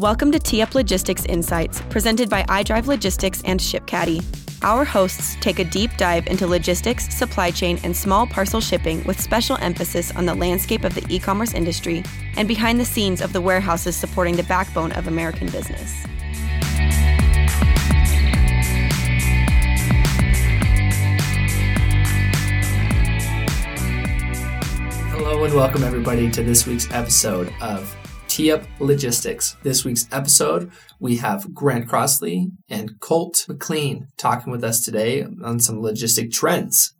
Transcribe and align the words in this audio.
Welcome 0.00 0.32
to 0.32 0.38
Tee 0.38 0.62
Up 0.62 0.74
Logistics 0.74 1.26
Insights, 1.26 1.82
presented 1.90 2.30
by 2.30 2.42
iDrive 2.44 2.86
Logistics 2.86 3.42
and 3.42 3.60
ShipCaddy. 3.60 4.24
Our 4.64 4.82
hosts 4.82 5.36
take 5.42 5.58
a 5.58 5.64
deep 5.64 5.94
dive 5.98 6.26
into 6.26 6.46
logistics, 6.46 7.14
supply 7.14 7.50
chain, 7.50 7.78
and 7.84 7.94
small 7.94 8.26
parcel 8.26 8.62
shipping 8.62 9.04
with 9.04 9.20
special 9.20 9.58
emphasis 9.58 10.10
on 10.16 10.24
the 10.24 10.34
landscape 10.34 10.84
of 10.84 10.94
the 10.94 11.04
e 11.14 11.18
commerce 11.18 11.52
industry 11.52 12.02
and 12.38 12.48
behind 12.48 12.80
the 12.80 12.84
scenes 12.86 13.20
of 13.20 13.34
the 13.34 13.42
warehouses 13.42 13.94
supporting 13.94 14.36
the 14.36 14.42
backbone 14.44 14.90
of 14.92 15.06
American 15.06 15.50
business. 15.50 15.92
Hello 25.12 25.44
and 25.44 25.52
welcome 25.52 25.84
everybody 25.84 26.30
to 26.30 26.42
this 26.42 26.66
week's 26.66 26.90
episode 26.90 27.52
of 27.60 27.94
Tee 28.40 28.52
Up 28.52 28.64
Logistics. 28.78 29.58
This 29.64 29.84
week's 29.84 30.08
episode, 30.10 30.72
we 30.98 31.18
have 31.18 31.52
Grant 31.52 31.86
Crossley 31.86 32.46
and 32.70 32.98
Colt 32.98 33.44
McLean 33.46 34.06
talking 34.16 34.50
with 34.50 34.64
us 34.64 34.80
today 34.80 35.26
on 35.44 35.60
some 35.60 35.82
logistic 35.82 36.32
trends. 36.32 36.94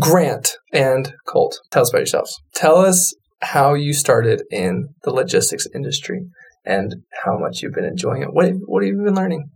Grant 0.00 0.56
and 0.72 1.12
Colt, 1.28 1.60
tell 1.70 1.82
us 1.82 1.90
about 1.90 1.98
yourselves. 1.98 2.40
Tell 2.54 2.78
us 2.78 3.14
how 3.42 3.74
you 3.74 3.92
started 3.92 4.44
in 4.50 4.88
the 5.02 5.10
logistics 5.10 5.66
industry 5.74 6.22
and 6.64 6.94
how 7.24 7.36
much 7.36 7.60
you've 7.60 7.74
been 7.74 7.84
enjoying 7.84 8.22
it. 8.22 8.32
What, 8.32 8.54
what 8.64 8.82
have 8.82 8.88
you 8.88 9.02
been 9.04 9.14
learning? 9.14 9.50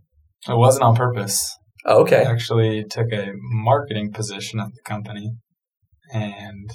It 0.47 0.55
wasn't 0.55 0.83
on 0.83 0.95
purpose. 0.95 1.57
Oh, 1.87 2.03
okay. 2.03 2.23
I 2.23 2.31
actually 2.31 2.85
took 2.87 3.11
a 3.11 3.31
marketing 3.33 4.13
position 4.13 4.59
at 4.59 4.67
the 4.67 4.81
company 4.85 5.31
and 6.13 6.69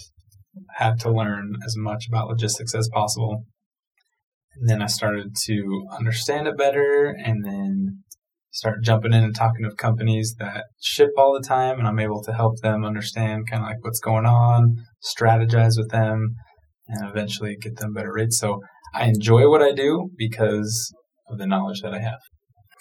had 0.74 0.98
to 1.02 1.12
learn 1.12 1.52
as 1.65 1.77
much 1.77 2.09
about 2.09 2.27
logistics 2.27 2.74
as 2.74 2.88
possible 2.93 3.45
and 4.59 4.68
then 4.68 4.82
I 4.82 4.87
started 4.87 5.37
to 5.45 5.87
understand 5.90 6.46
it 6.46 6.57
better 6.57 7.15
and 7.24 7.45
then 7.45 8.02
start 8.51 8.82
jumping 8.82 9.13
in 9.13 9.23
and 9.23 9.35
talking 9.35 9.68
to 9.68 9.74
companies 9.76 10.35
that 10.38 10.65
ship 10.80 11.10
all 11.18 11.35
the 11.35 11.46
time 11.46 11.79
and 11.79 11.87
I'm 11.87 11.98
able 11.98 12.23
to 12.23 12.32
help 12.32 12.60
them 12.63 12.85
understand 12.85 13.51
kind 13.51 13.63
of 13.63 13.68
like 13.68 13.85
what's 13.85 14.01
going 14.01 14.24
on, 14.24 14.76
strategize 15.04 15.76
with 15.76 15.90
them, 15.90 16.37
and 16.88 17.09
eventually 17.09 17.57
get 17.60 17.76
them 17.76 17.93
better 17.93 18.13
rates. 18.13 18.38
So 18.38 18.60
I 18.95 19.07
enjoy 19.07 19.51
what 19.51 19.63
I 19.63 19.73
do 19.73 20.09
because 20.16 20.95
of 21.29 21.38
the 21.38 21.46
knowledge 21.46 21.82
that 21.82 21.93
I 21.93 22.01
have. 22.01 22.20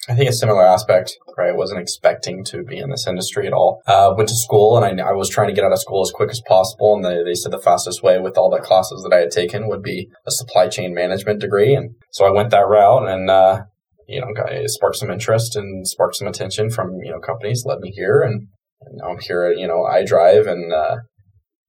I 0.07 0.13
think 0.13 0.29
a 0.29 0.33
similar 0.33 0.63
aspect, 0.63 1.17
right? 1.37 1.49
I 1.49 1.55
wasn't 1.55 1.81
expecting 1.81 2.43
to 2.45 2.63
be 2.63 2.77
in 2.77 2.91
this 2.91 3.07
industry 3.07 3.47
at 3.47 3.53
all. 3.53 3.81
Uh, 3.87 4.13
went 4.15 4.29
to 4.29 4.35
school 4.35 4.77
and 4.77 5.01
I, 5.01 5.09
I, 5.09 5.13
was 5.13 5.29
trying 5.29 5.47
to 5.47 5.53
get 5.53 5.63
out 5.63 5.71
of 5.71 5.79
school 5.79 6.01
as 6.01 6.11
quick 6.11 6.29
as 6.29 6.41
possible. 6.47 6.95
And 6.95 7.03
they, 7.03 7.23
they 7.23 7.33
said 7.33 7.51
the 7.51 7.59
fastest 7.59 8.03
way 8.03 8.19
with 8.19 8.37
all 8.37 8.51
the 8.51 8.59
classes 8.59 9.01
that 9.03 9.15
I 9.15 9.21
had 9.21 9.31
taken 9.31 9.67
would 9.67 9.81
be 9.81 10.09
a 10.27 10.31
supply 10.31 10.67
chain 10.67 10.93
management 10.93 11.41
degree. 11.41 11.73
And 11.73 11.95
so 12.11 12.25
I 12.25 12.31
went 12.31 12.51
that 12.51 12.67
route 12.67 13.09
and, 13.09 13.29
uh, 13.29 13.63
you 14.07 14.21
know, 14.21 14.27
got, 14.35 14.51
it 14.51 14.69
sparked 14.69 14.97
some 14.97 15.09
interest 15.09 15.55
and 15.55 15.87
sparked 15.87 16.17
some 16.17 16.27
attention 16.27 16.69
from, 16.69 16.99
you 17.03 17.11
know, 17.11 17.19
companies 17.19 17.63
led 17.65 17.79
me 17.79 17.91
here. 17.91 18.21
And, 18.21 18.47
and 18.81 18.97
now 18.97 19.09
I'm 19.09 19.19
here 19.19 19.45
at, 19.45 19.57
you 19.57 19.67
know, 19.67 19.87
iDrive 19.91 20.47
and, 20.47 20.71
uh, 20.71 20.97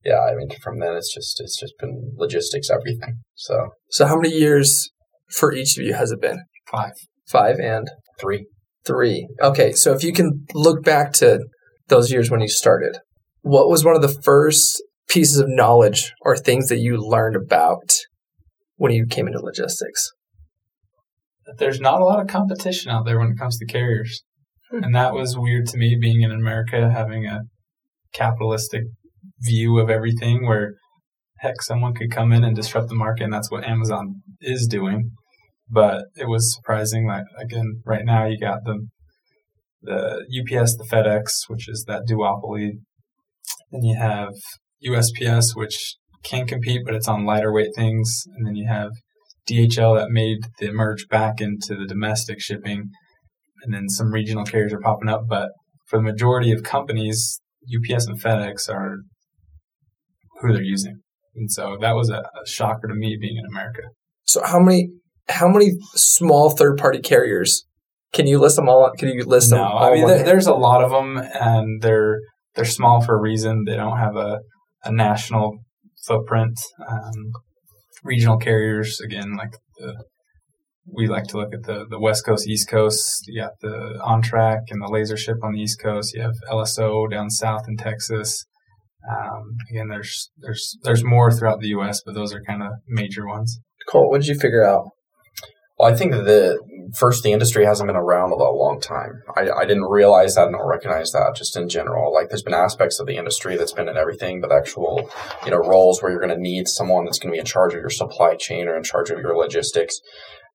yeah, 0.04 0.20
I 0.20 0.34
mean, 0.34 0.48
from 0.62 0.78
then 0.78 0.94
it's 0.94 1.12
just, 1.12 1.40
it's 1.40 1.58
just 1.58 1.72
been 1.80 2.12
logistics, 2.16 2.68
everything. 2.70 3.22
So, 3.34 3.70
so 3.88 4.06
how 4.06 4.16
many 4.16 4.34
years 4.34 4.90
for 5.30 5.52
each 5.52 5.78
of 5.78 5.84
you 5.84 5.94
has 5.94 6.12
it 6.12 6.20
been? 6.20 6.44
Five. 6.70 6.92
Five 7.26 7.58
and 7.58 7.88
Three. 8.20 8.46
Three. 8.86 9.28
Okay, 9.40 9.72
so 9.72 9.92
if 9.92 10.02
you 10.02 10.12
can 10.12 10.46
look 10.54 10.84
back 10.84 11.12
to 11.14 11.46
those 11.88 12.10
years 12.10 12.30
when 12.30 12.40
you 12.40 12.48
started, 12.48 12.98
what 13.42 13.68
was 13.68 13.84
one 13.84 13.96
of 13.96 14.02
the 14.02 14.20
first 14.22 14.82
pieces 15.08 15.38
of 15.38 15.48
knowledge 15.48 16.12
or 16.22 16.36
things 16.36 16.68
that 16.68 16.78
you 16.78 16.96
learned 16.96 17.36
about 17.36 17.92
when 18.76 18.92
you 18.92 19.06
came 19.06 19.26
into 19.26 19.40
logistics? 19.40 20.10
There's 21.58 21.80
not 21.80 22.00
a 22.00 22.04
lot 22.04 22.20
of 22.20 22.26
competition 22.26 22.90
out 22.90 23.04
there 23.04 23.18
when 23.18 23.32
it 23.32 23.38
comes 23.38 23.58
to 23.58 23.66
carriers. 23.66 24.22
Hmm. 24.70 24.84
And 24.84 24.94
that 24.94 25.14
was 25.14 25.38
weird 25.38 25.66
to 25.68 25.78
me 25.78 25.96
being 26.00 26.22
in 26.22 26.32
America, 26.32 26.90
having 26.90 27.26
a 27.26 27.42
capitalistic 28.12 28.82
view 29.40 29.78
of 29.78 29.90
everything 29.90 30.46
where 30.46 30.74
heck, 31.40 31.60
someone 31.62 31.94
could 31.94 32.10
come 32.10 32.32
in 32.32 32.44
and 32.44 32.56
disrupt 32.56 32.88
the 32.88 32.94
market, 32.94 33.24
and 33.24 33.32
that's 33.32 33.50
what 33.50 33.64
Amazon 33.64 34.22
is 34.40 34.66
doing 34.66 35.10
but 35.68 36.04
it 36.16 36.28
was 36.28 36.54
surprising. 36.54 37.06
Like 37.06 37.24
again, 37.38 37.82
right 37.84 38.04
now 38.04 38.26
you 38.26 38.38
got 38.38 38.64
the 38.64 38.86
the 39.82 40.26
UPS, 40.40 40.76
the 40.76 40.88
FedEx, 40.90 41.48
which 41.48 41.68
is 41.68 41.84
that 41.86 42.02
duopoly. 42.08 42.80
Then 43.70 43.82
you 43.82 43.96
have 43.96 44.32
USPS, 44.84 45.54
which 45.54 45.96
can 46.24 46.46
compete, 46.46 46.82
but 46.84 46.94
it's 46.94 47.08
on 47.08 47.24
lighter 47.24 47.52
weight 47.52 47.70
things. 47.74 48.24
And 48.36 48.46
then 48.46 48.56
you 48.56 48.66
have 48.68 48.90
DHL 49.48 49.96
that 49.98 50.10
made 50.10 50.38
the 50.58 50.72
merge 50.72 51.06
back 51.08 51.40
into 51.40 51.76
the 51.76 51.86
domestic 51.86 52.40
shipping. 52.40 52.90
And 53.62 53.72
then 53.72 53.88
some 53.88 54.12
regional 54.12 54.44
carriers 54.44 54.72
are 54.72 54.80
popping 54.80 55.08
up. 55.08 55.22
But 55.28 55.50
for 55.86 55.98
the 55.98 56.02
majority 56.02 56.52
of 56.52 56.62
companies, 56.62 57.40
UPS 57.64 58.06
and 58.06 58.20
FedEx 58.20 58.68
are 58.68 58.98
who 60.40 60.52
they're 60.52 60.62
using. 60.62 61.00
And 61.34 61.50
so 61.50 61.76
that 61.80 61.94
was 61.94 62.10
a, 62.10 62.18
a 62.18 62.46
shocker 62.46 62.88
to 62.88 62.94
me 62.94 63.16
being 63.20 63.36
in 63.36 63.46
America. 63.46 63.82
So 64.24 64.42
how 64.44 64.58
many 64.58 64.90
how 65.28 65.48
many 65.48 65.72
small 65.94 66.50
third 66.50 66.78
party 66.78 67.00
carriers 67.00 67.66
can 68.12 68.26
you 68.26 68.38
list 68.38 68.56
them 68.56 68.68
all? 68.68 68.90
Can 68.96 69.08
you 69.08 69.24
list 69.24 69.50
them? 69.50 69.58
No, 69.58 69.66
I 69.66 69.94
mean 69.94 70.06
there, 70.06 70.22
there's 70.22 70.46
a 70.46 70.54
lot 70.54 70.82
of 70.82 70.90
them, 70.90 71.18
and 71.18 71.82
they're 71.82 72.20
they're 72.54 72.64
small 72.64 73.00
for 73.00 73.16
a 73.16 73.20
reason. 73.20 73.64
They 73.64 73.76
don't 73.76 73.98
have 73.98 74.16
a 74.16 74.40
a 74.84 74.92
national 74.92 75.58
footprint. 76.06 76.58
Um, 76.88 77.32
regional 78.04 78.38
carriers, 78.38 79.00
again, 79.00 79.34
like 79.36 79.56
the 79.78 80.04
we 80.90 81.08
like 81.08 81.24
to 81.24 81.36
look 81.36 81.52
at 81.52 81.64
the, 81.64 81.84
the 81.88 81.98
West 81.98 82.24
Coast, 82.24 82.48
East 82.48 82.68
Coast. 82.68 83.24
You 83.26 83.42
got 83.42 83.52
the 83.60 84.00
OnTrac 84.04 84.60
and 84.70 84.80
the 84.80 84.86
LaserShip 84.86 85.42
on 85.42 85.52
the 85.52 85.60
East 85.60 85.80
Coast. 85.82 86.14
You 86.14 86.22
have 86.22 86.34
LSO 86.50 87.10
down 87.10 87.28
south 87.28 87.62
in 87.66 87.76
Texas. 87.76 88.44
Um, 89.10 89.56
again, 89.70 89.88
there's 89.88 90.30
there's 90.38 90.76
there's 90.82 91.04
more 91.04 91.32
throughout 91.32 91.60
the 91.60 91.68
U.S., 91.68 92.02
but 92.04 92.14
those 92.14 92.32
are 92.32 92.40
kind 92.42 92.62
of 92.62 92.72
major 92.88 93.26
ones. 93.26 93.58
Colt, 93.88 94.10
what 94.10 94.20
did 94.20 94.28
you 94.28 94.38
figure 94.38 94.64
out? 94.64 94.90
Well, 95.78 95.92
I 95.92 95.96
think 95.96 96.12
that 96.12 96.58
first 96.94 97.22
the 97.22 97.32
industry 97.32 97.66
hasn't 97.66 97.86
been 97.86 97.96
around 97.96 98.32
a 98.32 98.36
long 98.36 98.80
time. 98.80 99.22
I, 99.36 99.50
I 99.50 99.66
didn't 99.66 99.84
realize 99.84 100.34
that 100.34 100.46
and 100.46 100.56
recognize 100.64 101.12
that 101.12 101.34
just 101.36 101.56
in 101.56 101.68
general. 101.68 102.14
Like 102.14 102.28
there's 102.28 102.42
been 102.42 102.54
aspects 102.54 102.98
of 102.98 103.06
the 103.06 103.16
industry 103.16 103.56
that's 103.56 103.72
been 103.72 103.88
in 103.88 103.96
everything, 103.96 104.40
but 104.40 104.52
actual, 104.52 105.10
you 105.44 105.50
know, 105.50 105.58
roles 105.58 106.02
where 106.02 106.10
you're 106.10 106.20
going 106.20 106.34
to 106.34 106.40
need 106.40 106.68
someone 106.68 107.04
that's 107.04 107.18
going 107.18 107.30
to 107.30 107.36
be 107.36 107.40
in 107.40 107.44
charge 107.44 107.74
of 107.74 107.80
your 107.80 107.90
supply 107.90 108.36
chain 108.36 108.68
or 108.68 108.76
in 108.76 108.84
charge 108.84 109.10
of 109.10 109.18
your 109.18 109.36
logistics. 109.36 110.00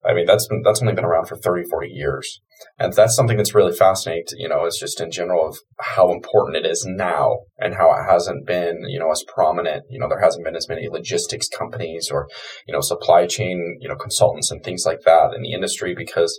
I 0.04 0.12
mean, 0.14 0.26
that's 0.26 0.48
been, 0.48 0.62
that's 0.62 0.82
only 0.82 0.94
been 0.94 1.04
around 1.04 1.26
for 1.26 1.36
30, 1.36 1.68
40 1.68 1.88
years. 1.88 2.40
And 2.78 2.92
that's 2.92 3.16
something 3.16 3.36
that's 3.36 3.54
really 3.54 3.74
fascinating, 3.76 4.38
you 4.38 4.48
know, 4.48 4.66
is 4.66 4.78
just 4.78 5.00
in 5.00 5.10
general 5.10 5.48
of 5.48 5.58
how 5.80 6.12
important 6.12 6.56
it 6.56 6.66
is 6.66 6.84
now 6.88 7.40
and 7.58 7.74
how 7.74 7.90
it 7.92 8.10
hasn't 8.10 8.46
been, 8.46 8.82
you 8.88 8.98
know, 8.98 9.10
as 9.10 9.24
prominent. 9.26 9.84
You 9.90 9.98
know, 9.98 10.08
there 10.08 10.20
hasn't 10.20 10.44
been 10.44 10.56
as 10.56 10.68
many 10.68 10.88
logistics 10.88 11.48
companies 11.48 12.10
or, 12.10 12.28
you 12.66 12.74
know, 12.74 12.80
supply 12.80 13.26
chain, 13.26 13.78
you 13.80 13.88
know, 13.88 13.96
consultants 13.96 14.50
and 14.50 14.62
things 14.62 14.84
like 14.86 15.00
that 15.04 15.32
in 15.34 15.42
the 15.42 15.52
industry 15.52 15.94
because, 15.96 16.38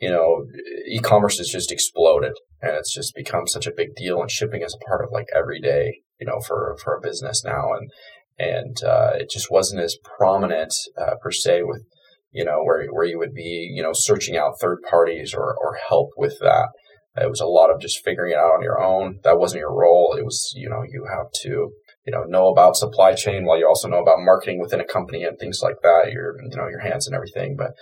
you 0.00 0.10
know, 0.10 0.44
e-commerce 0.88 1.38
has 1.38 1.48
just 1.48 1.70
exploded 1.70 2.32
and 2.62 2.72
it's 2.72 2.94
just 2.94 3.14
become 3.14 3.46
such 3.46 3.66
a 3.66 3.74
big 3.76 3.94
deal 3.94 4.20
and 4.20 4.30
shipping 4.30 4.62
is 4.62 4.74
a 4.74 4.84
part 4.86 5.04
of 5.04 5.10
like 5.12 5.26
every 5.34 5.60
day, 5.60 6.00
you 6.20 6.26
know, 6.26 6.40
for, 6.40 6.76
for 6.82 6.96
a 6.96 7.00
business 7.00 7.44
now. 7.44 7.72
And, 7.72 7.90
and, 8.38 8.82
uh, 8.82 9.12
it 9.14 9.30
just 9.30 9.50
wasn't 9.50 9.82
as 9.82 9.96
prominent, 10.18 10.72
uh, 10.98 11.16
per 11.22 11.30
se 11.30 11.62
with, 11.64 11.84
you 12.32 12.44
know, 12.44 12.62
where, 12.62 12.86
where 12.88 13.06
you 13.06 13.18
would 13.18 13.34
be, 13.34 13.70
you 13.72 13.82
know, 13.82 13.92
searching 13.92 14.36
out 14.36 14.60
third 14.60 14.78
parties 14.88 15.34
or, 15.34 15.54
or 15.54 15.78
help 15.88 16.10
with 16.16 16.38
that. 16.40 16.68
It 17.16 17.28
was 17.28 17.40
a 17.40 17.46
lot 17.46 17.70
of 17.70 17.80
just 17.80 18.04
figuring 18.04 18.32
it 18.32 18.38
out 18.38 18.52
on 18.52 18.62
your 18.62 18.80
own. 18.80 19.18
That 19.24 19.38
wasn't 19.38 19.60
your 19.60 19.74
role. 19.74 20.14
It 20.16 20.24
was, 20.24 20.52
you 20.54 20.68
know, 20.68 20.82
you 20.88 21.06
have 21.10 21.26
to, 21.42 21.72
you 22.06 22.12
know, 22.12 22.22
know 22.22 22.48
about 22.48 22.76
supply 22.76 23.14
chain 23.14 23.44
while 23.44 23.58
you 23.58 23.66
also 23.66 23.88
know 23.88 24.00
about 24.00 24.20
marketing 24.20 24.60
within 24.60 24.80
a 24.80 24.84
company 24.84 25.24
and 25.24 25.38
things 25.38 25.60
like 25.62 25.76
that. 25.82 26.12
Your, 26.12 26.36
you 26.42 26.56
know, 26.56 26.68
your 26.68 26.80
hands 26.80 27.06
and 27.06 27.16
everything. 27.16 27.56
But 27.56 27.72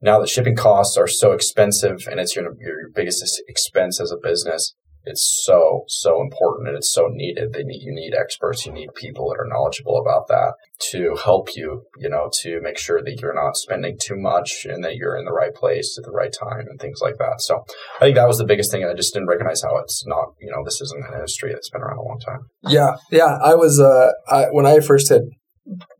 now 0.00 0.20
the 0.20 0.26
shipping 0.26 0.56
costs 0.56 0.96
are 0.96 1.08
so 1.08 1.32
expensive 1.32 2.06
and 2.08 2.20
it's 2.20 2.36
your, 2.36 2.44
your 2.60 2.90
biggest 2.94 3.42
expense 3.48 4.00
as 4.00 4.12
a 4.12 4.16
business 4.22 4.74
it's 5.06 5.42
so 5.44 5.84
so 5.88 6.20
important 6.20 6.68
and 6.68 6.76
it's 6.76 6.92
so 6.92 7.08
needed. 7.08 7.52
They 7.52 7.62
need 7.62 7.82
you 7.82 7.94
need 7.94 8.14
experts 8.14 8.66
you 8.66 8.72
need 8.72 8.94
people 8.94 9.28
that 9.30 9.40
are 9.40 9.48
knowledgeable 9.48 9.98
about 9.98 10.28
that 10.28 10.54
to 10.90 11.16
help 11.24 11.56
you 11.56 11.84
you 11.98 12.08
know 12.08 12.30
to 12.42 12.60
make 12.60 12.78
sure 12.78 13.02
that 13.02 13.20
you're 13.20 13.34
not 13.34 13.56
spending 13.56 13.96
too 14.00 14.16
much 14.16 14.66
and 14.68 14.84
that 14.84 14.96
you're 14.96 15.16
in 15.16 15.24
the 15.24 15.32
right 15.32 15.54
place 15.54 15.96
at 15.98 16.04
the 16.04 16.10
right 16.10 16.34
time 16.38 16.66
and 16.68 16.80
things 16.80 17.00
like 17.00 17.16
that. 17.18 17.40
So 17.40 17.64
i 17.96 18.04
think 18.04 18.16
that 18.16 18.28
was 18.28 18.38
the 18.38 18.44
biggest 18.44 18.70
thing 18.70 18.82
and 18.82 18.90
i 18.90 18.94
just 18.94 19.14
didn't 19.14 19.28
recognize 19.28 19.62
how 19.62 19.76
it's 19.78 20.04
not 20.06 20.26
you 20.40 20.50
know 20.50 20.62
this 20.64 20.80
isn't 20.80 21.06
an 21.06 21.14
industry 21.14 21.52
that's 21.52 21.70
been 21.70 21.82
around 21.82 21.98
a 21.98 22.02
long 22.02 22.18
time. 22.24 22.40
Yeah 22.68 22.96
yeah 23.10 23.38
i 23.42 23.54
was 23.54 23.80
uh 23.80 24.10
I, 24.28 24.46
when 24.50 24.66
i 24.66 24.80
first 24.80 25.08
had 25.08 25.22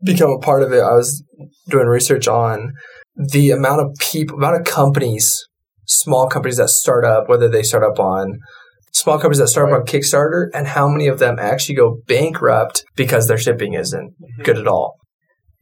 become 0.03 0.31
a 0.31 0.39
part 0.39 0.63
of 0.63 0.71
it 0.71 0.81
i 0.81 0.93
was 0.93 1.23
doing 1.69 1.87
research 1.87 2.27
on 2.27 2.73
the 3.15 3.51
amount 3.51 3.81
of 3.81 3.95
people 3.99 4.37
amount 4.37 4.59
of 4.59 4.65
companies 4.65 5.47
small 5.85 6.27
companies 6.27 6.57
that 6.57 6.69
start 6.69 7.05
up 7.05 7.29
whether 7.29 7.49
they 7.49 7.63
start 7.63 7.83
up 7.83 7.99
on 7.99 8.39
small 8.97 9.17
companies 9.17 9.39
that 9.39 9.47
start 9.47 9.69
right. 9.69 9.75
up 9.75 9.81
on 9.81 9.85
Kickstarter 9.85 10.47
and 10.53 10.67
how 10.67 10.87
many 10.87 11.07
of 11.07 11.19
them 11.19 11.37
actually 11.39 11.75
go 11.75 11.99
bankrupt 12.07 12.83
because 12.95 13.27
their 13.27 13.37
shipping 13.37 13.73
isn't 13.73 14.11
mm-hmm. 14.11 14.43
good 14.43 14.57
at 14.57 14.67
all. 14.67 14.95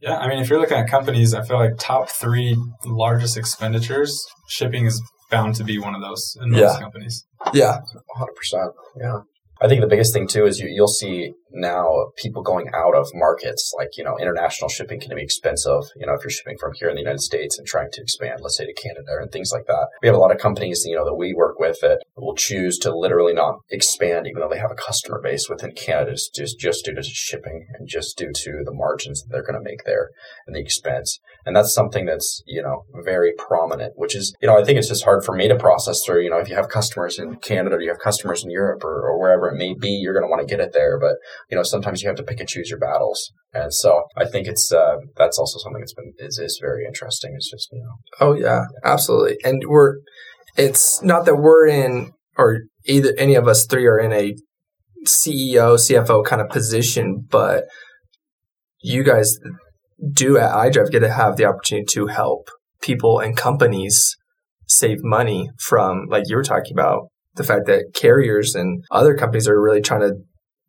Yeah, 0.00 0.18
I 0.18 0.28
mean, 0.28 0.38
if 0.38 0.50
you're 0.50 0.60
looking 0.60 0.76
at 0.76 0.88
companies, 0.88 1.34
I 1.34 1.42
feel 1.42 1.58
like 1.58 1.72
top 1.78 2.10
three 2.10 2.56
largest 2.84 3.36
expenditures, 3.36 4.18
shipping 4.48 4.86
is 4.86 5.02
bound 5.30 5.54
to 5.56 5.64
be 5.64 5.78
one 5.78 5.94
of 5.94 6.00
those 6.00 6.36
in 6.40 6.50
most 6.50 6.60
Yeah. 6.60 6.78
companies. 6.80 7.26
Yeah. 7.52 7.78
Hundred 8.16 8.34
percent. 8.34 8.70
Yeah. 9.00 9.20
I 9.60 9.68
think 9.68 9.80
the 9.80 9.86
biggest 9.86 10.12
thing 10.12 10.28
too 10.28 10.46
is 10.46 10.60
you, 10.60 10.68
you'll 10.68 10.86
see 10.86 11.32
now 11.50 12.10
people 12.16 12.42
going 12.42 12.68
out 12.74 12.94
of 12.94 13.08
markets. 13.14 13.72
Like 13.76 13.96
you 13.96 14.04
know, 14.04 14.18
international 14.18 14.68
shipping 14.68 15.00
can 15.00 15.14
be 15.14 15.22
expensive. 15.22 15.82
You 15.96 16.06
know, 16.06 16.14
if 16.14 16.22
you're 16.22 16.30
shipping 16.30 16.58
from 16.58 16.72
here 16.74 16.88
in 16.88 16.94
the 16.94 17.02
United 17.02 17.20
States 17.20 17.58
and 17.58 17.66
trying 17.66 17.90
to 17.92 18.02
expand, 18.02 18.40
let's 18.40 18.56
say 18.56 18.66
to 18.66 18.72
Canada 18.72 19.18
and 19.20 19.30
things 19.30 19.52
like 19.52 19.66
that. 19.66 19.88
We 20.02 20.08
have 20.08 20.16
a 20.16 20.20
lot 20.20 20.32
of 20.32 20.38
companies, 20.38 20.84
you 20.86 20.96
know, 20.96 21.04
that 21.04 21.14
we 21.14 21.34
work 21.34 21.58
with 21.58 21.80
that 21.80 22.02
will 22.16 22.34
choose 22.34 22.78
to 22.80 22.96
literally 22.96 23.34
not 23.34 23.60
expand, 23.70 24.26
even 24.26 24.40
though 24.40 24.48
they 24.48 24.58
have 24.58 24.70
a 24.70 24.74
customer 24.74 25.20
base 25.22 25.48
within 25.48 25.72
Canada, 25.72 26.12
just 26.12 26.58
just, 26.58 26.84
due 26.84 26.94
to 26.94 27.02
shipping 27.02 27.66
and 27.74 27.88
just 27.88 28.16
due 28.16 28.32
to 28.32 28.62
the 28.64 28.72
margins 28.72 29.22
that 29.22 29.28
they're 29.30 29.42
going 29.42 29.54
to 29.54 29.60
make 29.60 29.84
there 29.84 30.10
and 30.46 30.54
the 30.54 30.60
expense. 30.60 31.20
And 31.44 31.56
that's 31.56 31.74
something 31.74 32.06
that's, 32.06 32.42
you 32.46 32.62
know, 32.62 32.84
very 33.04 33.32
prominent, 33.36 33.94
which 33.96 34.14
is, 34.14 34.34
you 34.40 34.48
know, 34.48 34.58
I 34.58 34.64
think 34.64 34.78
it's 34.78 34.88
just 34.88 35.04
hard 35.04 35.24
for 35.24 35.34
me 35.34 35.48
to 35.48 35.56
process 35.56 36.02
through. 36.04 36.22
You 36.22 36.30
know, 36.30 36.38
if 36.38 36.48
you 36.48 36.54
have 36.54 36.68
customers 36.68 37.18
in 37.18 37.36
Canada 37.36 37.76
or 37.76 37.80
you 37.80 37.88
have 37.88 37.98
customers 37.98 38.44
in 38.44 38.50
Europe 38.50 38.84
or, 38.84 39.08
or 39.08 39.18
wherever 39.18 39.48
it 39.48 39.56
may 39.56 39.74
be, 39.74 39.90
you're 39.90 40.12
going 40.12 40.24
to 40.24 40.30
want 40.30 40.46
to 40.46 40.52
get 40.52 40.64
it 40.64 40.72
there. 40.72 40.98
But, 40.98 41.16
you 41.50 41.56
know, 41.56 41.62
sometimes 41.62 42.02
you 42.02 42.08
have 42.08 42.16
to 42.16 42.22
pick 42.22 42.40
and 42.40 42.48
choose 42.48 42.70
your 42.70 42.78
battles. 42.78 43.32
And 43.52 43.72
so 43.72 44.04
I 44.16 44.24
think 44.24 44.46
it's, 44.46 44.72
uh, 44.72 44.96
that's 45.16 45.38
also 45.38 45.58
something 45.58 45.80
that's 45.80 45.94
been, 45.94 46.12
is, 46.18 46.38
is 46.38 46.58
very 46.60 46.84
interesting. 46.86 47.32
It's 47.36 47.50
just, 47.50 47.68
you 47.72 47.80
know, 47.80 47.94
Oh 48.20 48.34
yeah, 48.34 48.64
absolutely. 48.84 49.36
And 49.44 49.62
we're 49.66 49.96
it's 50.56 51.02
not 51.02 51.26
that 51.26 51.36
we're 51.36 51.66
in 51.66 52.12
or 52.38 52.60
either 52.86 53.12
any 53.18 53.34
of 53.34 53.46
us 53.46 53.66
three 53.66 53.86
are 53.86 53.98
in 53.98 54.12
a 54.12 54.34
CEO, 55.06 55.76
CFO 55.76 56.24
kind 56.24 56.42
of 56.42 56.48
position, 56.48 57.26
but 57.30 57.64
you 58.80 59.04
guys 59.04 59.38
do 60.12 60.36
at 60.38 60.52
iDrive 60.52 60.90
get 60.90 61.00
to 61.00 61.12
have 61.12 61.36
the 61.36 61.44
opportunity 61.44 61.86
to 61.92 62.06
help 62.06 62.50
people 62.82 63.18
and 63.18 63.36
companies 63.36 64.16
save 64.68 64.98
money 65.02 65.50
from 65.58 66.06
like 66.08 66.24
you 66.26 66.36
were 66.36 66.42
talking 66.42 66.72
about 66.72 67.08
the 67.34 67.44
fact 67.44 67.66
that 67.66 67.92
carriers 67.94 68.54
and 68.54 68.84
other 68.90 69.16
companies 69.16 69.48
are 69.48 69.60
really 69.60 69.80
trying 69.80 70.00
to 70.00 70.12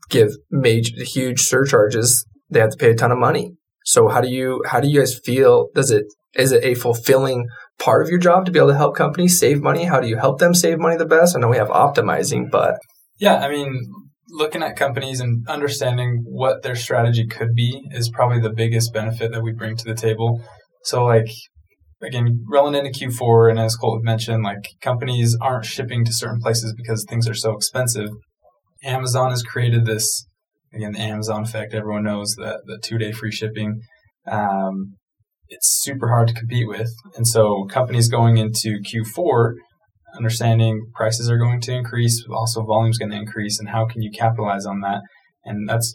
give 0.09 0.30
major 0.51 1.04
huge 1.04 1.42
surcharges 1.42 2.25
they 2.50 2.59
have 2.59 2.71
to 2.71 2.77
pay 2.77 2.92
a 2.92 2.95
ton 2.95 3.12
of 3.12 3.18
money 3.18 3.51
so 3.86 4.07
how 4.07 4.21
do 4.21 4.30
you 4.30 4.63
how 4.68 4.80
do 4.80 4.88
you 4.88 5.00
guys 5.00 5.19
feel 5.24 5.68
does 5.75 5.92
it 5.92 6.06
is 6.36 6.51
it 6.51 6.63
a 6.63 6.75
fulfilling 6.75 7.48
part 7.80 8.01
of 8.01 8.09
your 8.09 8.19
job 8.19 8.45
to 8.45 8.51
be 8.51 8.59
able 8.59 8.69
to 8.69 8.77
help 8.77 8.95
companies 8.95 9.39
save 9.39 9.62
money 9.62 9.86
how 9.86 10.00
do 10.00 10.07
you 10.07 10.18
help 10.18 10.39
them 10.39 10.54
save 10.54 10.80
money 10.80 10.98
the 10.98 11.06
best 11.06 11.36
i 11.36 11.39
know 11.39 11.50
we 11.50 11.57
have 11.57 11.69
optimizing 11.69 12.50
but 12.51 12.75
Yeah, 13.19 13.38
I 13.38 13.50
mean, 13.50 13.74
looking 14.30 14.62
at 14.62 14.75
companies 14.75 15.19
and 15.19 15.48
understanding 15.48 16.24
what 16.25 16.62
their 16.62 16.75
strategy 16.75 17.25
could 17.25 17.56
be 17.56 17.81
is 17.92 18.09
probably 18.09 18.39
the 18.39 18.54
biggest 18.54 18.94
benefit 18.94 19.31
that 19.31 19.44
we 19.44 19.54
bring 19.54 19.75
to 19.75 19.86
the 19.86 19.95
table. 19.95 20.42
So, 20.83 21.04
like, 21.04 21.30
again, 22.01 22.45
rolling 22.50 22.75
into 22.75 22.92
Q4, 22.92 23.50
and 23.50 23.59
as 23.59 23.75
Colt 23.75 24.04
mentioned, 24.04 24.44
like, 24.44 24.69
companies 24.81 25.36
aren't 25.42 25.65
shipping 25.65 26.06
to 26.06 26.13
certain 26.13 26.39
places 26.39 26.74
because 26.77 27.06
things 27.09 27.27
are 27.27 27.33
so 27.33 27.54
expensive. 27.54 28.09
Amazon 28.83 29.31
has 29.31 29.44
created 29.44 29.85
this, 29.85 30.25
again, 30.74 30.94
the 30.94 31.00
Amazon 31.00 31.44
effect. 31.44 31.74
Everyone 31.74 32.03
knows 32.03 32.35
that 32.38 32.62
the 32.65 32.79
two 32.81 32.97
day 32.97 33.12
free 33.12 33.31
shipping. 33.31 33.81
Um, 34.29 34.95
it's 35.50 35.81
super 35.81 36.09
hard 36.09 36.27
to 36.27 36.33
compete 36.33 36.68
with. 36.68 36.89
And 37.15 37.25
so, 37.25 37.65
companies 37.69 38.09
going 38.09 38.38
into 38.38 38.79
Q4 38.79 39.53
understanding 40.15 40.88
prices 40.95 41.29
are 41.29 41.38
going 41.38 41.62
to 41.62 41.74
increase, 41.74 42.25
also 42.29 42.63
volume's 42.63 42.97
going 42.97 43.12
to 43.12 43.18
increase, 43.18 43.59
and 43.59 43.69
how 43.69 43.85
can 43.85 44.01
you 44.01 44.12
capitalize 44.12 44.65
on 44.65 44.81
that? 44.81 45.01
And 45.44 45.68
that's 45.68 45.94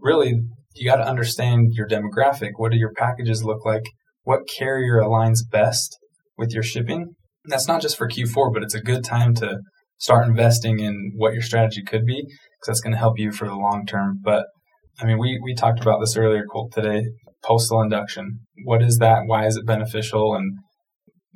really 0.00 0.34
you 0.76 0.88
got 0.88 0.96
to 0.96 1.08
understand 1.08 1.72
your 1.72 1.88
demographic. 1.88 2.52
What 2.56 2.70
do 2.70 2.78
your 2.78 2.92
packages 2.92 3.42
look 3.42 3.64
like? 3.64 3.84
What 4.22 4.40
carrier 4.58 5.00
aligns 5.00 5.38
best 5.50 5.96
with 6.36 6.52
your 6.52 6.62
shipping? 6.62 7.14
That's 7.46 7.68
not 7.68 7.80
just 7.80 7.96
for 7.96 8.08
Q4, 8.08 8.52
but 8.52 8.62
it's 8.62 8.74
a 8.74 8.80
good 8.80 9.04
time 9.04 9.34
to 9.36 9.58
start 9.98 10.26
investing 10.26 10.80
in 10.80 11.12
what 11.16 11.32
your 11.32 11.42
strategy 11.42 11.82
could 11.82 12.04
be 12.04 12.22
because 12.22 12.66
that's 12.66 12.80
going 12.80 12.92
to 12.92 12.98
help 12.98 13.18
you 13.18 13.32
for 13.32 13.46
the 13.46 13.54
long 13.54 13.84
term. 13.86 14.20
But 14.22 14.46
I 15.00 15.04
mean, 15.04 15.18
we 15.18 15.38
we 15.42 15.54
talked 15.54 15.80
about 15.80 16.00
this 16.00 16.16
earlier, 16.16 16.44
Colt, 16.50 16.72
today. 16.72 17.04
Postal 17.44 17.82
induction. 17.82 18.40
What 18.64 18.82
is 18.82 18.98
that? 18.98 19.22
Why 19.26 19.46
is 19.46 19.56
it 19.56 19.66
beneficial? 19.66 20.34
And 20.34 20.58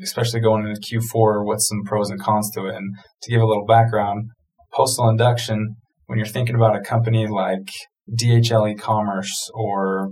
especially 0.02 0.40
going 0.40 0.66
into 0.66 0.80
Q4, 0.80 1.44
what's 1.44 1.68
some 1.68 1.82
pros 1.84 2.10
and 2.10 2.20
cons 2.20 2.50
to 2.54 2.66
it? 2.66 2.74
And 2.74 2.94
to 3.22 3.30
give 3.30 3.40
a 3.40 3.46
little 3.46 3.66
background, 3.66 4.30
postal 4.72 5.08
induction, 5.08 5.76
when 6.06 6.18
you're 6.18 6.26
thinking 6.26 6.56
about 6.56 6.74
a 6.74 6.80
company 6.80 7.26
like 7.28 7.70
DHL 8.18 8.72
e-commerce 8.72 9.50
or 9.54 10.10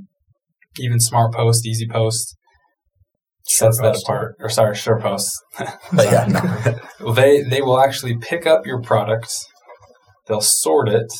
even 0.78 1.00
Smart 1.00 1.34
Post, 1.34 1.66
Easy 1.66 1.88
Post, 1.88 2.36
sets 3.48 3.80
that 3.80 3.94
SurePost. 3.94 4.02
apart. 4.02 4.36
Or 4.40 4.48
sorry, 4.48 4.74
SurePost. 4.74 5.30
but 5.92 6.06
yeah, 6.06 6.26
no. 6.26 6.78
well, 7.00 7.14
they 7.14 7.42
they 7.42 7.62
will 7.62 7.80
actually 7.80 8.16
pick 8.16 8.46
up 8.46 8.66
your 8.66 8.80
product, 8.80 9.30
they'll 10.26 10.40
sort 10.40 10.88
it, 10.88 11.10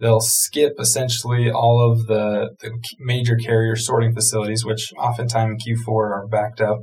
they'll 0.00 0.20
skip 0.20 0.74
essentially 0.78 1.50
all 1.50 1.90
of 1.90 2.06
the, 2.06 2.50
the 2.60 2.70
major 2.98 3.36
carrier 3.36 3.76
sorting 3.76 4.14
facilities, 4.14 4.64
which 4.64 4.92
oftentimes 4.98 5.62
in 5.66 5.76
Q4 5.76 5.88
are 5.88 6.26
backed 6.26 6.60
up, 6.60 6.78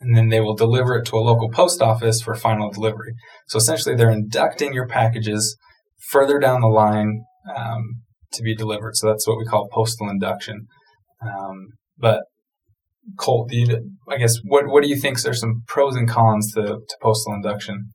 and 0.00 0.16
then 0.16 0.28
they 0.28 0.40
will 0.40 0.56
deliver 0.56 0.96
it 0.96 1.06
to 1.06 1.16
a 1.16 1.20
local 1.20 1.50
post 1.50 1.80
office 1.80 2.20
for 2.20 2.34
final 2.34 2.70
delivery. 2.70 3.14
So 3.48 3.58
essentially, 3.58 3.94
they're 3.94 4.10
inducting 4.10 4.72
your 4.72 4.88
packages 4.88 5.56
further 6.10 6.38
down 6.38 6.62
the 6.62 6.66
line 6.66 7.24
um, 7.56 8.02
to 8.32 8.42
be 8.42 8.54
delivered. 8.54 8.96
So 8.96 9.06
that's 9.06 9.26
what 9.26 9.38
we 9.38 9.44
call 9.44 9.68
postal 9.70 10.08
induction. 10.08 10.66
Um, 11.22 11.68
but 11.96 12.22
Colt, 13.18 13.50
do 13.50 13.56
you, 13.56 13.96
I 14.08 14.16
guess 14.16 14.38
what 14.44 14.68
what 14.68 14.82
do 14.82 14.88
you 14.88 14.96
think 14.96 15.18
are 15.26 15.34
some 15.34 15.62
pros 15.66 15.96
and 15.96 16.08
cons 16.08 16.52
to, 16.54 16.62
to 16.62 16.96
postal 17.00 17.34
induction? 17.34 17.90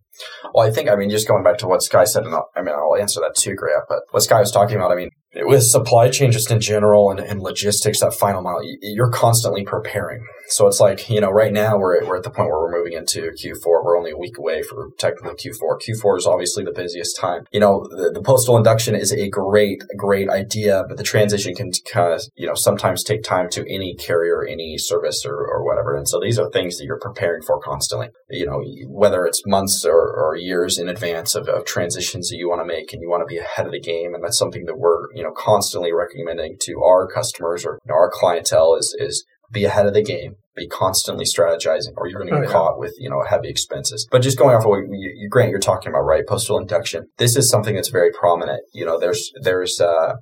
Well, 0.54 0.68
I 0.68 0.72
think, 0.72 0.90
I 0.90 0.96
mean, 0.96 1.10
just 1.10 1.28
going 1.28 1.44
back 1.44 1.60
to 1.60 1.68
what 1.68 1.84
Sky 1.84 2.04
said, 2.04 2.26
and 2.26 2.34
I'll, 2.34 2.50
I 2.56 2.62
mean, 2.62 2.74
I'll 2.76 3.00
answer 3.00 3.20
that 3.22 3.36
too, 3.36 3.56
Grant, 3.56 3.84
but 3.88 4.00
what 4.12 4.24
Sky 4.24 4.40
was 4.40 4.52
talking 4.52 4.76
about, 4.76 4.92
I 4.92 4.96
mean, 4.96 5.10
with 5.36 5.64
supply 5.64 6.10
chain 6.10 6.32
just 6.32 6.50
in 6.50 6.60
general 6.60 7.12
and, 7.12 7.20
and 7.20 7.40
logistics, 7.40 8.00
that 8.00 8.14
final 8.14 8.42
mile, 8.42 8.60
you're 8.82 9.12
constantly 9.12 9.64
preparing. 9.64 10.26
So 10.50 10.68
it's 10.68 10.80
like, 10.80 11.10
you 11.10 11.20
know, 11.20 11.30
right 11.30 11.52
now 11.52 11.78
we're, 11.78 12.06
we're 12.06 12.18
at 12.18 12.24
the 12.24 12.30
point 12.30 12.50
where 12.50 12.60
we're 12.60 12.78
moving 12.78 12.94
into 12.94 13.32
Q4. 13.32 13.84
We're 13.84 13.98
only 13.98 14.12
a 14.12 14.18
week 14.18 14.38
away 14.38 14.64
for 14.64 14.90
technically 14.98 15.34
Q4. 15.34 15.80
Q4 15.82 16.18
is 16.18 16.26
obviously 16.26 16.64
the 16.64 16.72
busiest 16.72 17.18
time. 17.18 17.46
You 17.52 17.60
know, 17.60 17.86
the, 17.90 18.12
the 18.14 18.22
postal 18.22 18.56
induction 18.56 18.96
is 18.96 19.12
a 19.12 19.30
great, 19.30 19.84
great 19.98 20.30
idea, 20.30 20.86
but 20.88 20.98
the 20.98 21.04
transition 21.04 21.54
can 21.54 21.72
kind 21.92 22.14
of, 22.14 22.22
you 22.36 22.48
know, 22.48 22.56
sometimes 22.56 23.04
take 23.04 23.24
time 23.24 23.50
to 23.52 23.62
any 23.70 23.94
carrier, 23.96 24.46
any 24.46 24.78
service 24.78 25.26
or, 25.26 25.36
or 25.36 25.66
whatever. 25.66 25.96
And 25.96 26.08
so 26.08 26.20
these 26.20 26.40
are 26.40 26.50
things 26.50 26.78
that 26.78 26.86
you're 26.86 27.00
preparing 27.00 27.42
for 27.42 27.60
constantly, 27.60 28.10
you 28.30 28.46
know, 28.46 28.64
whether 28.88 29.26
it's 29.26 29.46
months 29.46 29.84
or, 29.84 30.00
or 30.00 30.38
years 30.38 30.78
in 30.78 30.88
advance 30.88 31.36
of, 31.36 31.50
of 31.50 31.66
transitions 31.66 32.30
that 32.30 32.38
you 32.38 32.48
want 32.48 32.62
to 32.62 32.66
make 32.66 32.94
and 32.94 33.02
you 33.02 33.10
want 33.10 33.22
to 33.22 33.34
be 33.34 33.38
ahead 33.38 33.66
of 33.66 33.74
the 33.74 33.82
game. 33.82 34.16
And 34.16 34.24
that's 34.24 34.38
something 34.38 34.66
that 34.66 34.80
we're, 34.80 35.14
you 35.14 35.24
know, 35.24 35.32
constantly 35.32 35.92
recommending 35.92 36.56
to 36.62 36.82
our 36.84 37.06
customers 37.08 37.66
or 37.66 37.80
you 37.86 37.90
know, 37.90 37.96
our 37.96 38.10
clientele 38.14 38.76
is, 38.76 38.96
is 38.98 39.26
be 39.52 39.66
ahead 39.66 39.86
of 39.86 39.94
the 39.94 40.04
game, 40.04 40.36
be 40.56 40.68
constantly 40.68 41.26
strategizing, 41.26 41.94
or 41.96 42.08
you're 42.08 42.20
going 42.20 42.30
to 42.32 42.36
Oh, 42.38 42.42
get 42.42 42.48
yeah. 42.50 42.54
caught 42.54 42.80
with 42.80 42.94
you 43.00 43.10
know 43.10 43.24
heavy 43.28 43.50
expenses. 43.50 44.08
But 44.12 44.22
just 44.22 44.38
going 44.38 44.56
off 44.56 44.64
of 44.64 44.70
what 44.70 44.80
you, 44.90 45.14
you, 45.16 45.30
Grant, 45.30 45.52
you're 45.52 45.60
talking 45.60 45.90
about, 45.90 46.02
right? 46.02 46.26
Postal 46.28 46.58
induction. 46.58 47.08
This 47.18 47.36
is 47.36 47.50
something 47.50 47.76
that's 47.76 47.90
very 47.90 48.12
prominent. 48.12 48.62
You 48.74 48.86
know, 48.86 49.00
there's 49.00 49.32
there's 49.42 49.80
uh, 49.80 50.16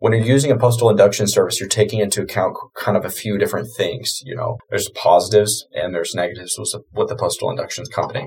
when 0.00 0.12
you're 0.12 0.22
using 0.22 0.50
a 0.50 0.56
postal 0.58 0.90
induction 0.90 1.26
service, 1.26 1.58
you're 1.60 1.68
taking 1.68 2.00
into 2.00 2.22
account 2.22 2.56
kind 2.76 2.96
of 2.96 3.04
a 3.04 3.10
few 3.10 3.36
different 3.38 3.68
things. 3.76 4.20
You 4.24 4.36
know, 4.36 4.58
there's 4.70 4.88
positives 4.90 5.66
and 5.72 5.94
there's 5.94 6.14
negatives 6.14 6.56
with 6.58 6.70
the, 6.72 6.80
with 6.92 7.08
the 7.08 7.16
postal 7.16 7.50
induction 7.50 7.84
company. 7.86 8.26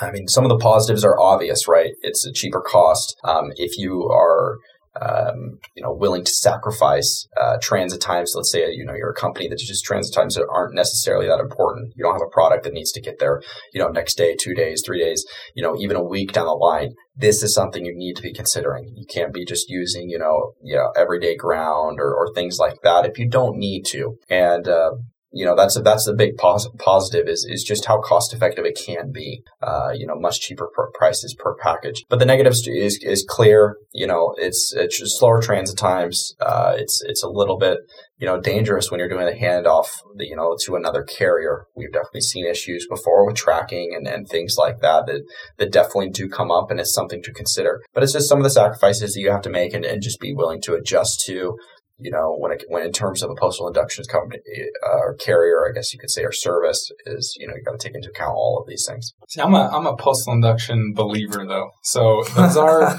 I 0.00 0.10
mean, 0.10 0.26
some 0.26 0.44
of 0.44 0.48
the 0.48 0.58
positives 0.58 1.04
are 1.04 1.18
obvious, 1.20 1.68
right? 1.68 1.92
It's 2.02 2.26
a 2.26 2.32
cheaper 2.32 2.60
cost. 2.60 3.16
Um, 3.22 3.52
if 3.56 3.78
you 3.78 4.08
are 4.10 4.56
um, 5.00 5.58
you 5.74 5.82
know, 5.82 5.92
willing 5.92 6.24
to 6.24 6.32
sacrifice 6.32 7.26
uh, 7.40 7.58
transit 7.60 8.00
times. 8.00 8.32
Let's 8.34 8.50
say 8.50 8.70
you 8.72 8.84
know 8.84 8.94
you're 8.94 9.10
a 9.10 9.14
company 9.14 9.48
that 9.48 9.58
just 9.58 9.84
transit 9.84 10.14
times 10.14 10.34
that 10.34 10.46
aren't 10.50 10.74
necessarily 10.74 11.26
that 11.26 11.40
important. 11.40 11.92
You 11.96 12.04
don't 12.04 12.14
have 12.14 12.26
a 12.26 12.30
product 12.30 12.64
that 12.64 12.72
needs 12.72 12.92
to 12.92 13.00
get 13.00 13.18
there, 13.18 13.42
you 13.72 13.80
know, 13.80 13.88
next 13.88 14.16
day, 14.16 14.36
two 14.38 14.54
days, 14.54 14.82
three 14.84 15.00
days, 15.00 15.24
you 15.54 15.62
know, 15.62 15.76
even 15.78 15.96
a 15.96 16.02
week 16.02 16.32
down 16.32 16.46
the 16.46 16.52
line. 16.52 16.94
This 17.16 17.42
is 17.42 17.54
something 17.54 17.84
you 17.84 17.94
need 17.94 18.16
to 18.16 18.22
be 18.22 18.32
considering. 18.32 18.92
You 18.96 19.06
can't 19.06 19.32
be 19.32 19.44
just 19.44 19.68
using, 19.68 20.08
you 20.08 20.18
know, 20.18 20.54
you 20.62 20.74
know, 20.76 20.92
everyday 20.96 21.36
ground 21.36 21.98
or, 22.00 22.14
or 22.14 22.32
things 22.34 22.58
like 22.58 22.82
that 22.82 23.06
if 23.06 23.18
you 23.18 23.28
don't 23.28 23.56
need 23.56 23.84
to. 23.86 24.18
And 24.28 24.66
uh, 24.66 24.92
you 25.34 25.44
know 25.44 25.56
that's 25.56 25.78
that's 25.82 26.06
the 26.06 26.14
big 26.14 26.36
pos- 26.36 26.70
positive 26.78 27.28
is 27.28 27.44
is 27.48 27.64
just 27.64 27.86
how 27.86 28.00
cost 28.00 28.32
effective 28.32 28.64
it 28.64 28.78
can 28.78 29.10
be. 29.12 29.42
Uh, 29.60 29.90
you 29.92 30.06
know, 30.06 30.14
much 30.16 30.40
cheaper 30.40 30.70
per 30.74 30.90
prices 30.94 31.34
per 31.36 31.56
package. 31.56 32.04
But 32.08 32.20
the 32.20 32.26
negatives 32.26 32.66
is 32.68 32.98
is 33.02 33.26
clear. 33.28 33.76
You 33.92 34.06
know, 34.06 34.34
it's 34.38 34.72
it's 34.76 35.02
slower 35.18 35.42
transit 35.42 35.76
times. 35.76 36.34
Uh, 36.40 36.74
it's 36.76 37.02
it's 37.04 37.24
a 37.24 37.28
little 37.28 37.58
bit 37.58 37.78
you 38.16 38.26
know 38.26 38.40
dangerous 38.40 38.90
when 38.90 39.00
you're 39.00 39.08
doing 39.08 39.28
a 39.28 39.32
handoff. 39.36 39.88
You 40.18 40.36
know, 40.36 40.56
to 40.64 40.76
another 40.76 41.02
carrier. 41.02 41.66
We've 41.74 41.92
definitely 41.92 42.20
seen 42.20 42.46
issues 42.46 42.86
before 42.88 43.26
with 43.26 43.34
tracking 43.34 43.92
and, 43.96 44.06
and 44.06 44.28
things 44.28 44.54
like 44.56 44.80
that 44.82 45.06
that 45.06 45.22
that 45.58 45.72
definitely 45.72 46.10
do 46.10 46.28
come 46.28 46.52
up, 46.52 46.70
and 46.70 46.78
it's 46.78 46.94
something 46.94 47.22
to 47.24 47.32
consider. 47.32 47.82
But 47.92 48.04
it's 48.04 48.12
just 48.12 48.28
some 48.28 48.38
of 48.38 48.44
the 48.44 48.50
sacrifices 48.50 49.14
that 49.14 49.20
you 49.20 49.32
have 49.32 49.42
to 49.42 49.50
make 49.50 49.74
and, 49.74 49.84
and 49.84 50.00
just 50.00 50.20
be 50.20 50.32
willing 50.32 50.62
to 50.62 50.74
adjust 50.74 51.24
to 51.26 51.56
you 51.98 52.10
know, 52.10 52.34
when 52.38 52.52
it, 52.52 52.64
when 52.68 52.84
in 52.84 52.92
terms 52.92 53.22
of 53.22 53.30
a 53.30 53.34
postal 53.34 53.66
inductions 53.68 54.06
company 54.06 54.40
uh, 54.86 54.98
or 54.98 55.14
carrier, 55.14 55.68
I 55.68 55.72
guess 55.72 55.92
you 55.92 55.98
could 55.98 56.10
say, 56.10 56.22
or 56.24 56.32
service 56.32 56.90
is, 57.06 57.36
you 57.38 57.46
know, 57.46 57.54
you 57.54 57.62
got 57.62 57.78
to 57.78 57.86
take 57.88 57.94
into 57.94 58.08
account 58.10 58.34
all 58.34 58.58
of 58.60 58.68
these 58.68 58.84
things. 58.88 59.12
See, 59.28 59.40
I'm 59.40 59.54
a 59.54 59.68
I'm 59.68 59.86
a 59.86 59.96
postal 59.96 60.32
induction 60.32 60.92
believer 60.94 61.46
though. 61.46 61.70
So 61.84 62.24
those 62.34 62.56
are 62.56 62.96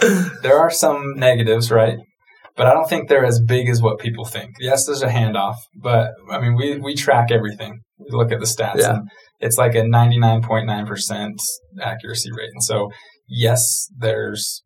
there 0.42 0.58
are 0.58 0.70
some 0.70 1.14
negatives, 1.16 1.70
right? 1.70 1.98
But 2.56 2.66
I 2.68 2.74
don't 2.74 2.88
think 2.88 3.08
they're 3.08 3.24
as 3.24 3.40
big 3.40 3.68
as 3.68 3.82
what 3.82 3.98
people 3.98 4.24
think. 4.24 4.50
Yes, 4.60 4.86
there's 4.86 5.02
a 5.02 5.08
handoff, 5.08 5.56
but 5.74 6.10
I 6.30 6.38
mean, 6.40 6.54
we 6.54 6.76
we 6.78 6.94
track 6.94 7.30
everything. 7.32 7.80
We 7.98 8.06
look 8.10 8.30
at 8.30 8.38
the 8.40 8.46
stats, 8.46 8.76
Yeah. 8.80 8.96
and 8.96 9.08
it's 9.40 9.56
like 9.56 9.74
a 9.74 9.82
99.9% 9.82 11.32
accuracy 11.80 12.30
rate. 12.32 12.50
And 12.52 12.62
so, 12.62 12.90
yes, 13.28 13.88
there's 13.98 14.62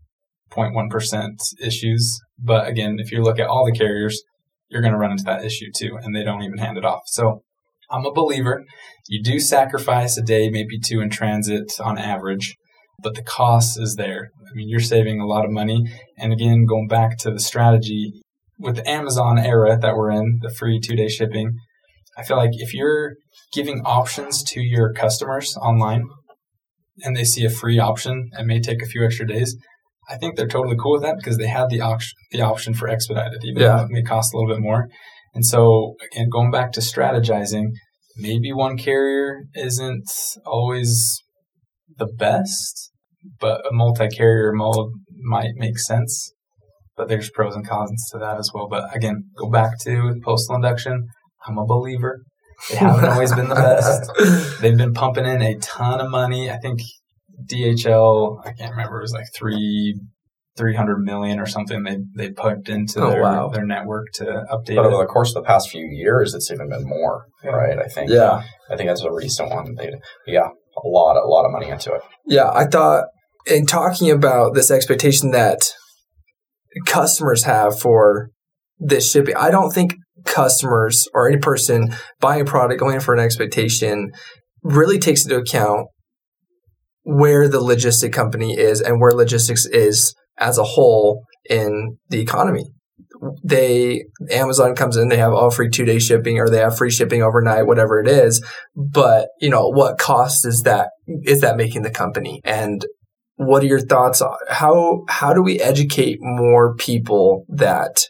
0.1% 0.50 1.36
issues, 1.62 2.20
but 2.38 2.68
again, 2.68 2.96
if 2.98 3.10
you 3.12 3.22
look 3.22 3.38
at 3.38 3.48
all 3.48 3.64
the 3.64 3.76
carriers, 3.76 4.22
you're 4.68 4.82
going 4.82 4.92
to 4.92 4.98
run 4.98 5.12
into 5.12 5.24
that 5.24 5.44
issue 5.44 5.70
too, 5.74 5.98
and 6.02 6.14
they 6.14 6.22
don't 6.22 6.42
even 6.42 6.58
hand 6.58 6.76
it 6.76 6.84
off. 6.84 7.02
So, 7.06 7.42
I'm 7.90 8.04
a 8.04 8.12
believer. 8.12 8.64
You 9.08 9.22
do 9.22 9.40
sacrifice 9.40 10.18
a 10.18 10.22
day, 10.22 10.50
maybe 10.50 10.78
two 10.78 11.00
in 11.00 11.08
transit 11.08 11.72
on 11.80 11.96
average, 11.96 12.56
but 13.02 13.14
the 13.14 13.22
cost 13.22 13.80
is 13.80 13.94
there. 13.96 14.30
I 14.46 14.54
mean, 14.54 14.68
you're 14.68 14.80
saving 14.80 15.20
a 15.20 15.26
lot 15.26 15.44
of 15.44 15.50
money. 15.50 15.90
And 16.18 16.32
again, 16.32 16.66
going 16.66 16.88
back 16.88 17.16
to 17.18 17.30
the 17.30 17.40
strategy 17.40 18.12
with 18.58 18.76
the 18.76 18.88
Amazon 18.88 19.38
era 19.38 19.78
that 19.80 19.96
we're 19.96 20.10
in, 20.10 20.40
the 20.42 20.50
free 20.50 20.80
two 20.80 20.96
day 20.96 21.08
shipping, 21.08 21.56
I 22.16 22.24
feel 22.24 22.36
like 22.36 22.50
if 22.54 22.74
you're 22.74 23.14
giving 23.52 23.80
options 23.84 24.42
to 24.42 24.60
your 24.60 24.92
customers 24.92 25.56
online 25.56 26.02
and 27.02 27.16
they 27.16 27.24
see 27.24 27.44
a 27.44 27.50
free 27.50 27.78
option 27.78 28.28
it 28.38 28.44
may 28.44 28.60
take 28.60 28.82
a 28.82 28.86
few 28.86 29.04
extra 29.04 29.26
days, 29.26 29.56
I 30.08 30.16
think 30.16 30.36
they're 30.36 30.46
totally 30.48 30.76
cool 30.80 30.92
with 30.94 31.02
that 31.02 31.16
because 31.16 31.36
they 31.36 31.46
had 31.46 31.68
the 31.68 31.80
option 31.80 32.16
the 32.32 32.40
option 32.42 32.74
for 32.74 32.88
expedited, 32.88 33.42
even 33.44 33.62
Yeah. 33.62 33.76
though 33.76 33.82
it 33.84 33.90
may 33.90 34.02
cost 34.02 34.32
a 34.32 34.36
little 34.38 34.54
bit 34.54 34.62
more. 34.62 34.88
And 35.34 35.44
so 35.44 35.94
again, 36.12 36.28
going 36.30 36.50
back 36.50 36.72
to 36.72 36.80
strategizing, 36.80 37.66
maybe 38.16 38.52
one 38.52 38.76
carrier 38.78 39.42
isn't 39.54 40.08
always 40.46 41.22
the 41.96 42.06
best, 42.06 42.90
but 43.40 43.60
a 43.70 43.72
multi-carrier 43.72 44.52
mode 44.52 44.92
might 45.22 45.52
make 45.56 45.78
sense. 45.78 46.32
But 46.96 47.08
there's 47.08 47.30
pros 47.30 47.54
and 47.54 47.66
cons 47.66 48.08
to 48.12 48.18
that 48.18 48.38
as 48.38 48.50
well. 48.52 48.66
But 48.68 48.94
again, 48.94 49.24
go 49.38 49.48
back 49.50 49.78
to 49.84 50.14
postal 50.24 50.56
induction. 50.56 51.06
I'm 51.46 51.58
a 51.58 51.64
believer. 51.66 52.22
They 52.70 52.76
haven't 52.76 53.04
always 53.04 53.32
been 53.32 53.48
the 53.48 53.54
best. 53.54 54.10
They've 54.60 54.76
been 54.76 54.92
pumping 54.94 55.24
in 55.24 55.40
a 55.42 55.54
ton 55.58 56.00
of 56.00 56.10
money. 56.10 56.50
I 56.50 56.56
think 56.58 56.80
DHL, 57.44 58.40
I 58.46 58.52
can't 58.52 58.70
remember, 58.72 58.98
it 58.98 59.02
was 59.02 59.12
like 59.12 59.26
three, 59.34 59.98
three 60.56 60.74
hundred 60.74 60.98
million 60.98 61.38
or 61.38 61.46
something. 61.46 61.82
They 61.84 61.98
they 62.16 62.30
pumped 62.32 62.68
into 62.68 63.00
Oh, 63.00 63.10
their 63.10 63.22
wow. 63.22 63.48
their 63.48 63.64
network 63.64 64.06
to 64.14 64.24
update 64.24 64.76
But 64.76 64.86
over 64.86 64.96
it. 64.96 65.06
the 65.06 65.12
course 65.12 65.28
of 65.30 65.34
the 65.42 65.46
past 65.46 65.70
few 65.70 65.86
years, 65.86 66.34
it's 66.34 66.50
even 66.50 66.68
been 66.68 66.84
more, 66.84 67.26
Yeah. 67.44 67.50
right? 67.50 67.78
I 67.78 67.86
think. 67.86 68.10
Yeah. 68.10 68.42
I 68.70 68.76
think 68.76 68.88
that's 68.88 69.02
a 69.02 69.12
recent 69.12 69.50
one. 69.50 69.74
They, 69.76 69.92
yeah, 70.26 70.48
a 70.48 70.88
lot, 70.88 71.16
a 71.16 71.26
lot 71.28 71.44
of 71.44 71.52
money 71.52 71.68
into 71.68 71.92
it. 71.94 72.02
Yeah, 72.26 72.50
I 72.52 72.64
thought 72.66 73.04
in 73.46 73.66
talking 73.66 74.10
about 74.10 74.54
this 74.54 74.70
expectation 74.70 75.30
that 75.30 75.72
customers 76.86 77.44
have 77.44 77.78
for 77.78 78.30
this 78.78 79.10
shipping, 79.10 79.34
I 79.36 79.50
don't 79.50 79.70
think 79.70 79.94
customers 80.24 81.08
or 81.14 81.28
any 81.28 81.38
person 81.38 81.94
buying 82.20 82.42
a 82.42 82.44
product 82.44 82.80
going 82.80 83.00
for 83.00 83.14
an 83.14 83.20
expectation 83.20 84.10
really 84.62 84.98
takes 84.98 85.24
into 85.24 85.36
account 85.38 85.86
where 87.10 87.48
the 87.48 87.58
logistic 87.58 88.12
company 88.12 88.52
is 88.58 88.82
and 88.82 89.00
where 89.00 89.12
logistics 89.12 89.64
is 89.64 90.14
as 90.36 90.58
a 90.58 90.62
whole 90.62 91.24
in 91.48 91.96
the 92.10 92.20
economy. 92.20 92.66
They 93.42 94.04
Amazon 94.30 94.74
comes 94.74 94.98
in, 94.98 95.08
they 95.08 95.16
have 95.16 95.32
all 95.32 95.50
free 95.50 95.70
two 95.70 95.86
day 95.86 95.98
shipping 95.98 96.38
or 96.38 96.50
they 96.50 96.58
have 96.58 96.76
free 96.76 96.90
shipping 96.90 97.22
overnight, 97.22 97.66
whatever 97.66 97.98
it 97.98 98.08
is. 98.08 98.44
But 98.76 99.28
you 99.40 99.48
know, 99.48 99.68
what 99.68 99.96
cost 99.96 100.44
is 100.44 100.64
that 100.64 100.90
is 101.06 101.40
that 101.40 101.56
making 101.56 101.80
the 101.80 101.90
company? 101.90 102.42
And 102.44 102.84
what 103.36 103.62
are 103.62 103.66
your 103.66 103.80
thoughts 103.80 104.20
on 104.20 104.36
how 104.50 105.04
how 105.08 105.32
do 105.32 105.42
we 105.42 105.60
educate 105.60 106.18
more 106.20 106.76
people 106.76 107.46
that 107.48 108.04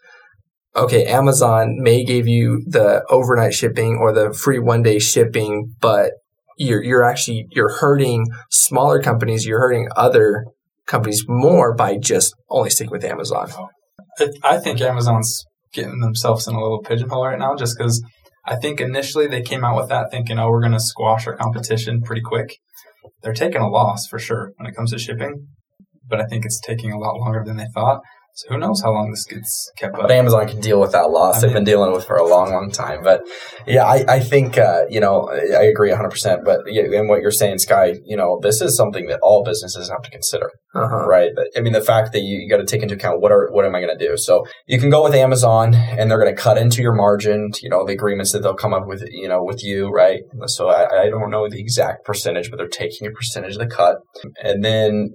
okay, 0.75 1.07
Amazon 1.07 1.77
may 1.79 2.03
give 2.03 2.27
you 2.27 2.65
the 2.67 3.05
overnight 3.09 3.55
shipping 3.55 3.97
or 3.97 4.13
the 4.13 4.33
free 4.33 4.59
one 4.59 4.83
day 4.83 4.99
shipping, 4.99 5.73
but 5.81 6.11
you're 6.59 6.83
you're 6.83 7.05
actually 7.05 7.47
you're 7.51 7.73
hurting 7.79 8.27
smaller 8.51 9.01
companies, 9.01 9.47
you're 9.47 9.61
hurting 9.61 9.89
other 9.97 10.45
companies 10.87 11.25
more 11.29 11.75
by 11.75 11.97
just 11.97 12.35
only 12.51 12.71
sticking 12.71 12.91
with 12.91 13.05
Amazon. 13.05 13.51
I- 14.43 14.59
think 14.59 14.81
Amazon's 14.81 15.45
getting 15.73 16.01
themselves 16.01 16.49
in 16.49 16.55
a 16.55 16.61
little 16.61 16.83
pigeonhole 16.83 17.27
right 17.27 17.39
now 17.39 17.55
just 17.55 17.77
because 17.79 18.03
I 18.45 18.57
think 18.57 18.81
initially 18.81 19.27
they 19.27 19.43
came 19.43 19.65
out 19.65 19.77
with 19.77 19.91
that 19.91 20.11
thinking, 20.11 20.39
oh, 20.39 20.49
we're 20.51 20.63
going 20.63 20.73
to 20.73 20.81
squash 20.81 21.27
our 21.27 21.37
competition 21.37 22.01
pretty 22.03 22.23
quick. 22.23 22.59
They're 23.23 23.35
taking 23.35 23.61
a 23.61 23.69
loss 23.69 24.07
for 24.09 24.19
sure 24.19 24.53
when 24.57 24.69
it 24.69 24.75
comes 24.75 24.91
to 24.93 24.99
shipping, 24.99 25.47
but 26.09 26.21
I 26.21 26.25
think 26.25 26.45
it's 26.45 26.61
taking 26.61 26.91
a 26.91 26.99
lot 26.99 27.17
longer 27.17 27.45
than 27.45 27.59
they 27.59 27.67
thought. 27.75 28.01
So 28.39 28.51
who 28.51 28.59
knows 28.59 28.81
how 28.81 28.93
long 28.93 29.11
this 29.11 29.25
gets 29.25 29.69
kept 29.77 29.97
up. 29.97 30.03
But 30.03 30.13
Amazon 30.13 30.47
can 30.47 30.61
deal 30.61 30.79
with 30.79 30.93
that 30.93 31.11
loss. 31.11 31.39
I 31.39 31.41
They've 31.41 31.55
been 31.55 31.65
dealing 31.65 31.91
with 31.93 32.05
for 32.07 32.15
a 32.15 32.25
long, 32.25 32.53
long 32.53 32.71
time. 32.71 33.03
But 33.03 33.23
yeah, 33.67 33.83
I, 33.83 34.05
I 34.09 34.21
think, 34.21 34.57
uh, 34.57 34.83
you 34.89 35.01
know, 35.01 35.29
I 35.29 35.65
agree 35.65 35.91
100%. 35.91 36.45
But 36.45 36.61
yeah, 36.69 36.85
and 36.85 37.09
what 37.09 37.21
you're 37.21 37.33
saying, 37.33 37.59
Sky, 37.59 37.95
you 38.05 38.17
know, 38.17 38.39
this 38.41 38.61
is 38.61 38.77
something 38.77 39.09
that 39.09 39.19
all 39.25 39.43
businesses 39.43 39.91
have 39.91 40.03
to 40.03 40.11
consider, 40.11 40.53
Uh-huh. 40.73 41.05
right? 41.09 41.33
I 41.57 41.61
mean, 41.61 41.73
the 41.73 41.81
fact 41.81 42.13
that 42.13 42.21
you, 42.21 42.39
you 42.39 42.49
got 42.49 42.59
to 42.59 42.65
take 42.65 42.81
into 42.81 42.95
account 42.95 43.21
what 43.21 43.33
are, 43.33 43.49
what 43.51 43.65
am 43.65 43.75
I 43.75 43.81
going 43.81 43.99
to 43.99 44.07
do? 44.07 44.17
So 44.17 44.47
you 44.69 44.79
can 44.79 44.89
go 44.89 45.03
with 45.03 45.15
Amazon 45.17 45.75
and 45.75 46.09
they're 46.09 46.23
going 46.23 46.33
to 46.33 46.41
cut 46.41 46.59
into 46.59 46.81
your 46.81 46.95
margin, 46.95 47.51
you 47.61 47.69
know, 47.69 47.85
the 47.85 47.93
agreements 47.95 48.31
that 48.35 48.45
they'll 48.45 48.55
come 48.55 48.73
up 48.73 48.87
with, 48.87 49.03
you 49.11 49.27
know, 49.27 49.43
with 49.43 49.65
you, 49.65 49.89
right? 49.89 50.21
So 50.47 50.69
I, 50.69 51.07
I 51.07 51.11
don't 51.11 51.33
know 51.33 51.49
the 51.49 51.59
exact 51.59 52.05
percentage, 52.05 52.51
but 52.53 52.59
they're 52.59 52.69
taking 52.69 53.09
a 53.09 53.11
percentage 53.11 53.55
of 53.55 53.59
the 53.59 53.67
cut. 53.67 53.97
And 54.45 54.65
then, 54.65 55.09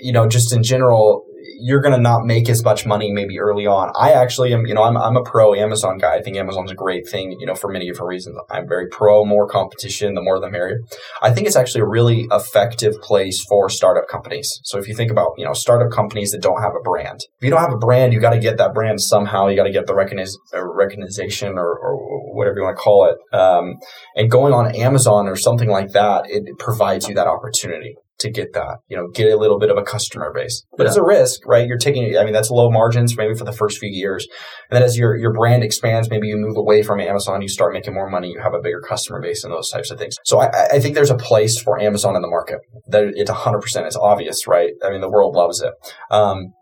you 0.00 0.12
know, 0.12 0.28
just 0.28 0.54
in 0.54 0.62
general, 0.62 1.24
you're 1.62 1.80
going 1.80 1.94
to 1.94 2.00
not 2.00 2.26
make 2.26 2.48
as 2.48 2.64
much 2.64 2.84
money 2.84 3.12
maybe 3.12 3.38
early 3.38 3.66
on. 3.66 3.92
I 3.94 4.12
actually 4.12 4.52
am, 4.52 4.66
you 4.66 4.74
know, 4.74 4.82
I'm, 4.82 4.96
I'm 4.96 5.16
a 5.16 5.22
pro 5.22 5.54
Amazon 5.54 5.96
guy. 5.98 6.16
I 6.16 6.20
think 6.20 6.36
Amazon's 6.36 6.72
a 6.72 6.74
great 6.74 7.08
thing, 7.08 7.36
you 7.38 7.46
know, 7.46 7.54
for 7.54 7.70
many 7.70 7.86
different 7.88 8.08
reasons. 8.08 8.36
I'm 8.50 8.68
very 8.68 8.88
pro 8.88 9.24
more 9.24 9.46
competition, 9.46 10.14
the 10.14 10.22
more 10.22 10.40
the 10.40 10.50
merrier. 10.50 10.80
I 11.22 11.30
think 11.30 11.46
it's 11.46 11.54
actually 11.54 11.82
a 11.82 11.86
really 11.86 12.26
effective 12.32 13.00
place 13.00 13.44
for 13.48 13.68
startup 13.68 14.08
companies. 14.08 14.60
So 14.64 14.78
if 14.78 14.88
you 14.88 14.94
think 14.94 15.12
about, 15.12 15.34
you 15.38 15.44
know, 15.44 15.52
startup 15.52 15.92
companies 15.92 16.32
that 16.32 16.42
don't 16.42 16.60
have 16.60 16.72
a 16.74 16.82
brand, 16.82 17.20
if 17.38 17.44
you 17.44 17.50
don't 17.50 17.60
have 17.60 17.72
a 17.72 17.78
brand, 17.78 18.12
you 18.12 18.20
got 18.20 18.30
to 18.30 18.40
get 18.40 18.58
that 18.58 18.74
brand 18.74 19.00
somehow. 19.00 19.46
You 19.46 19.56
got 19.56 19.64
to 19.64 19.72
get 19.72 19.86
the 19.86 19.94
uh, 19.94 20.64
recognition 20.64 21.58
or, 21.58 21.78
or 21.78 22.34
whatever 22.34 22.56
you 22.56 22.62
want 22.64 22.76
to 22.76 22.82
call 22.82 23.06
it. 23.06 23.36
Um, 23.36 23.76
and 24.16 24.28
going 24.28 24.52
on 24.52 24.74
Amazon 24.74 25.28
or 25.28 25.36
something 25.36 25.68
like 25.68 25.92
that, 25.92 26.24
it 26.26 26.58
provides 26.58 27.08
you 27.08 27.14
that 27.14 27.28
opportunity 27.28 27.94
to 28.22 28.30
get 28.30 28.52
that, 28.54 28.78
you 28.88 28.96
know, 28.96 29.08
get 29.08 29.30
a 29.30 29.36
little 29.36 29.58
bit 29.58 29.70
of 29.70 29.76
a 29.76 29.82
customer 29.82 30.32
base. 30.34 30.64
But 30.76 30.86
it's 30.86 30.96
a 30.96 31.02
risk, 31.02 31.46
right? 31.46 31.66
You're 31.66 31.78
taking, 31.78 32.16
I 32.16 32.24
mean, 32.24 32.32
that's 32.32 32.50
low 32.50 32.70
margins 32.70 33.16
maybe 33.16 33.34
for 33.34 33.44
the 33.44 33.52
first 33.52 33.78
few 33.78 33.90
years. 33.90 34.26
And 34.70 34.76
then 34.76 34.82
as 34.82 34.96
your, 34.96 35.16
your 35.16 35.32
brand 35.32 35.62
expands, 35.62 36.08
maybe 36.10 36.28
you 36.28 36.36
move 36.36 36.56
away 36.56 36.82
from 36.82 37.00
Amazon, 37.00 37.42
you 37.42 37.48
start 37.48 37.72
making 37.72 37.94
more 37.94 38.08
money, 38.08 38.30
you 38.30 38.40
have 38.40 38.54
a 38.54 38.60
bigger 38.60 38.80
customer 38.80 39.20
base 39.20 39.44
and 39.44 39.52
those 39.52 39.70
types 39.70 39.90
of 39.90 39.98
things. 39.98 40.16
So 40.24 40.40
I, 40.40 40.50
I 40.72 40.80
think 40.80 40.94
there's 40.94 41.10
a 41.10 41.16
place 41.16 41.60
for 41.60 41.80
Amazon 41.80 42.16
in 42.16 42.22
the 42.22 42.28
market. 42.28 42.58
That 42.88 43.12
it's 43.14 43.30
100%, 43.30 43.86
it's 43.86 43.96
obvious, 43.96 44.46
right? 44.46 44.72
I 44.84 44.90
mean, 44.90 45.00
the 45.00 45.10
world 45.10 45.34
loves 45.34 45.60
it. 45.60 45.72
Um, 46.10 46.54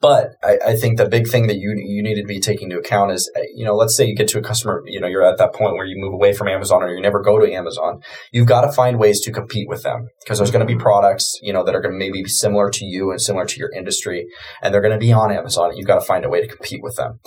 but 0.00 0.36
I, 0.42 0.58
I 0.66 0.76
think 0.76 0.98
the 0.98 1.08
big 1.08 1.28
thing 1.28 1.46
that 1.46 1.56
you 1.56 1.74
you 1.76 2.02
need 2.02 2.16
to 2.16 2.24
be 2.24 2.40
taking 2.40 2.70
into 2.70 2.78
account 2.78 3.12
is, 3.12 3.30
uh, 3.36 3.40
you 3.54 3.64
know, 3.64 3.74
let's 3.74 3.96
say 3.96 4.06
you 4.06 4.14
get 4.14 4.28
to 4.28 4.38
a 4.38 4.42
customer, 4.42 4.82
you 4.86 5.00
know, 5.00 5.06
you're 5.06 5.24
at 5.24 5.38
that 5.38 5.54
point 5.54 5.74
where 5.74 5.86
you 5.86 5.96
move 5.96 6.12
away 6.12 6.32
from 6.32 6.48
Amazon 6.48 6.82
or 6.82 6.94
you 6.94 7.00
never 7.00 7.22
go 7.22 7.38
to 7.38 7.50
Amazon. 7.52 8.02
You've 8.32 8.46
got 8.46 8.62
to 8.62 8.72
find 8.72 8.98
ways 8.98 9.20
to 9.22 9.32
compete 9.32 9.68
with 9.68 9.82
them 9.82 10.08
because 10.22 10.38
there's 10.38 10.50
going 10.50 10.66
to 10.66 10.72
be 10.72 10.78
products, 10.78 11.38
you 11.42 11.52
know, 11.52 11.64
that 11.64 11.74
are 11.74 11.80
going 11.80 11.92
to 11.94 11.98
maybe 11.98 12.22
be 12.22 12.28
similar 12.28 12.70
to 12.70 12.84
you 12.84 13.10
and 13.10 13.20
similar 13.20 13.46
to 13.46 13.58
your 13.58 13.70
industry, 13.72 14.26
and 14.62 14.72
they're 14.72 14.82
going 14.82 14.92
to 14.92 14.98
be 14.98 15.12
on 15.12 15.32
Amazon. 15.32 15.76
You've 15.76 15.86
got 15.86 16.00
to 16.00 16.06
find 16.06 16.24
a 16.24 16.28
way 16.28 16.40
to 16.40 16.48
compete 16.48 16.82
with 16.82 16.96
them. 16.96 17.20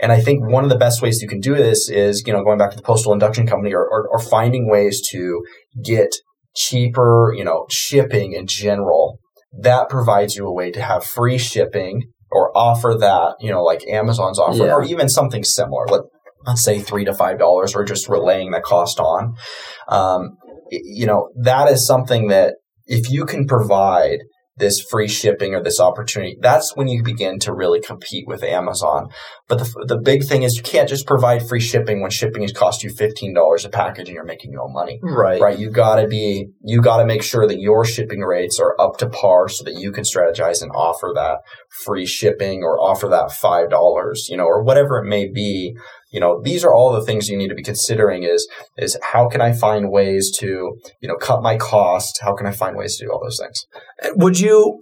And 0.00 0.12
I 0.12 0.20
think 0.20 0.46
one 0.46 0.64
of 0.64 0.70
the 0.70 0.78
best 0.78 1.02
ways 1.02 1.22
you 1.22 1.28
can 1.28 1.40
do 1.40 1.54
this 1.54 1.88
is, 1.88 2.24
you 2.26 2.32
know, 2.32 2.44
going 2.44 2.58
back 2.58 2.70
to 2.70 2.76
the 2.76 2.82
postal 2.82 3.12
induction 3.12 3.46
company 3.46 3.74
or, 3.74 3.82
or, 3.82 4.08
or 4.08 4.18
finding 4.18 4.68
ways 4.68 5.00
to 5.10 5.42
get 5.82 6.14
cheaper, 6.54 7.32
you 7.36 7.44
know, 7.44 7.66
shipping 7.70 8.32
in 8.32 8.46
general 8.46 9.18
that 9.52 9.88
provides 9.88 10.36
you 10.36 10.46
a 10.46 10.52
way 10.52 10.70
to 10.70 10.82
have 10.82 11.04
free 11.04 11.38
shipping 11.38 12.10
or 12.30 12.56
offer 12.56 12.94
that, 13.00 13.36
you 13.40 13.50
know, 13.50 13.62
like 13.62 13.86
Amazon's 13.88 14.38
offer 14.38 14.66
Yeah. 14.66 14.74
or 14.74 14.84
even 14.84 15.08
something 15.08 15.42
similar. 15.44 15.86
Let, 15.86 16.02
let's 16.46 16.62
say 16.62 16.80
three 16.80 17.04
to 17.06 17.14
five 17.14 17.38
dollars, 17.38 17.74
or 17.74 17.84
just 17.84 18.08
relaying 18.08 18.50
the 18.50 18.60
cost 18.60 19.00
on. 19.00 19.34
Um, 19.88 20.36
you 20.70 21.06
know, 21.06 21.30
that 21.42 21.70
is 21.70 21.86
something 21.86 22.28
that 22.28 22.56
if 22.86 23.10
you 23.10 23.24
can 23.24 23.46
provide 23.46 24.18
this 24.58 24.80
free 24.80 25.08
shipping 25.08 25.54
or 25.54 25.62
this 25.62 25.80
opportunity, 25.80 26.36
that's 26.40 26.76
when 26.76 26.88
you 26.88 27.02
begin 27.02 27.38
to 27.40 27.52
really 27.52 27.80
compete 27.80 28.26
with 28.26 28.42
Amazon. 28.42 29.08
But 29.46 29.58
the, 29.58 29.84
the 29.86 29.98
big 29.98 30.24
thing 30.24 30.42
is 30.42 30.56
you 30.56 30.62
can't 30.62 30.88
just 30.88 31.06
provide 31.06 31.48
free 31.48 31.60
shipping 31.60 32.00
when 32.00 32.10
shipping 32.10 32.42
has 32.42 32.52
cost 32.52 32.82
you 32.82 32.90
$15 32.90 33.64
a 33.64 33.68
package 33.68 34.08
and 34.08 34.14
you're 34.14 34.24
making 34.24 34.52
no 34.52 34.68
money. 34.68 35.00
Right. 35.02 35.40
Right. 35.40 35.58
You 35.58 35.70
gotta 35.70 36.06
be, 36.06 36.48
you 36.62 36.82
gotta 36.82 37.06
make 37.06 37.22
sure 37.22 37.46
that 37.46 37.58
your 37.58 37.84
shipping 37.84 38.20
rates 38.20 38.60
are 38.60 38.78
up 38.80 38.98
to 38.98 39.08
par 39.08 39.48
so 39.48 39.64
that 39.64 39.74
you 39.74 39.92
can 39.92 40.04
strategize 40.04 40.62
and 40.62 40.70
offer 40.72 41.12
that 41.14 41.38
free 41.84 42.06
shipping 42.06 42.62
or 42.62 42.78
offer 42.78 43.08
that 43.08 43.30
$5, 43.30 44.18
you 44.28 44.36
know, 44.36 44.46
or 44.46 44.62
whatever 44.62 44.98
it 44.98 45.08
may 45.08 45.28
be. 45.28 45.76
You 46.10 46.20
know, 46.20 46.40
these 46.42 46.64
are 46.64 46.72
all 46.72 46.92
the 46.92 47.04
things 47.04 47.28
you 47.28 47.36
need 47.36 47.48
to 47.48 47.54
be 47.54 47.62
considering 47.62 48.22
is, 48.22 48.48
is 48.76 48.98
how 49.02 49.28
can 49.28 49.40
I 49.40 49.52
find 49.52 49.90
ways 49.90 50.30
to, 50.38 50.46
you 51.00 51.08
know, 51.08 51.16
cut 51.16 51.42
my 51.42 51.56
cost? 51.56 52.18
How 52.22 52.34
can 52.34 52.46
I 52.46 52.52
find 52.52 52.76
ways 52.76 52.96
to 52.96 53.06
do 53.06 53.12
all 53.12 53.20
those 53.22 53.38
things? 53.40 53.66
Would 54.16 54.40
you, 54.40 54.80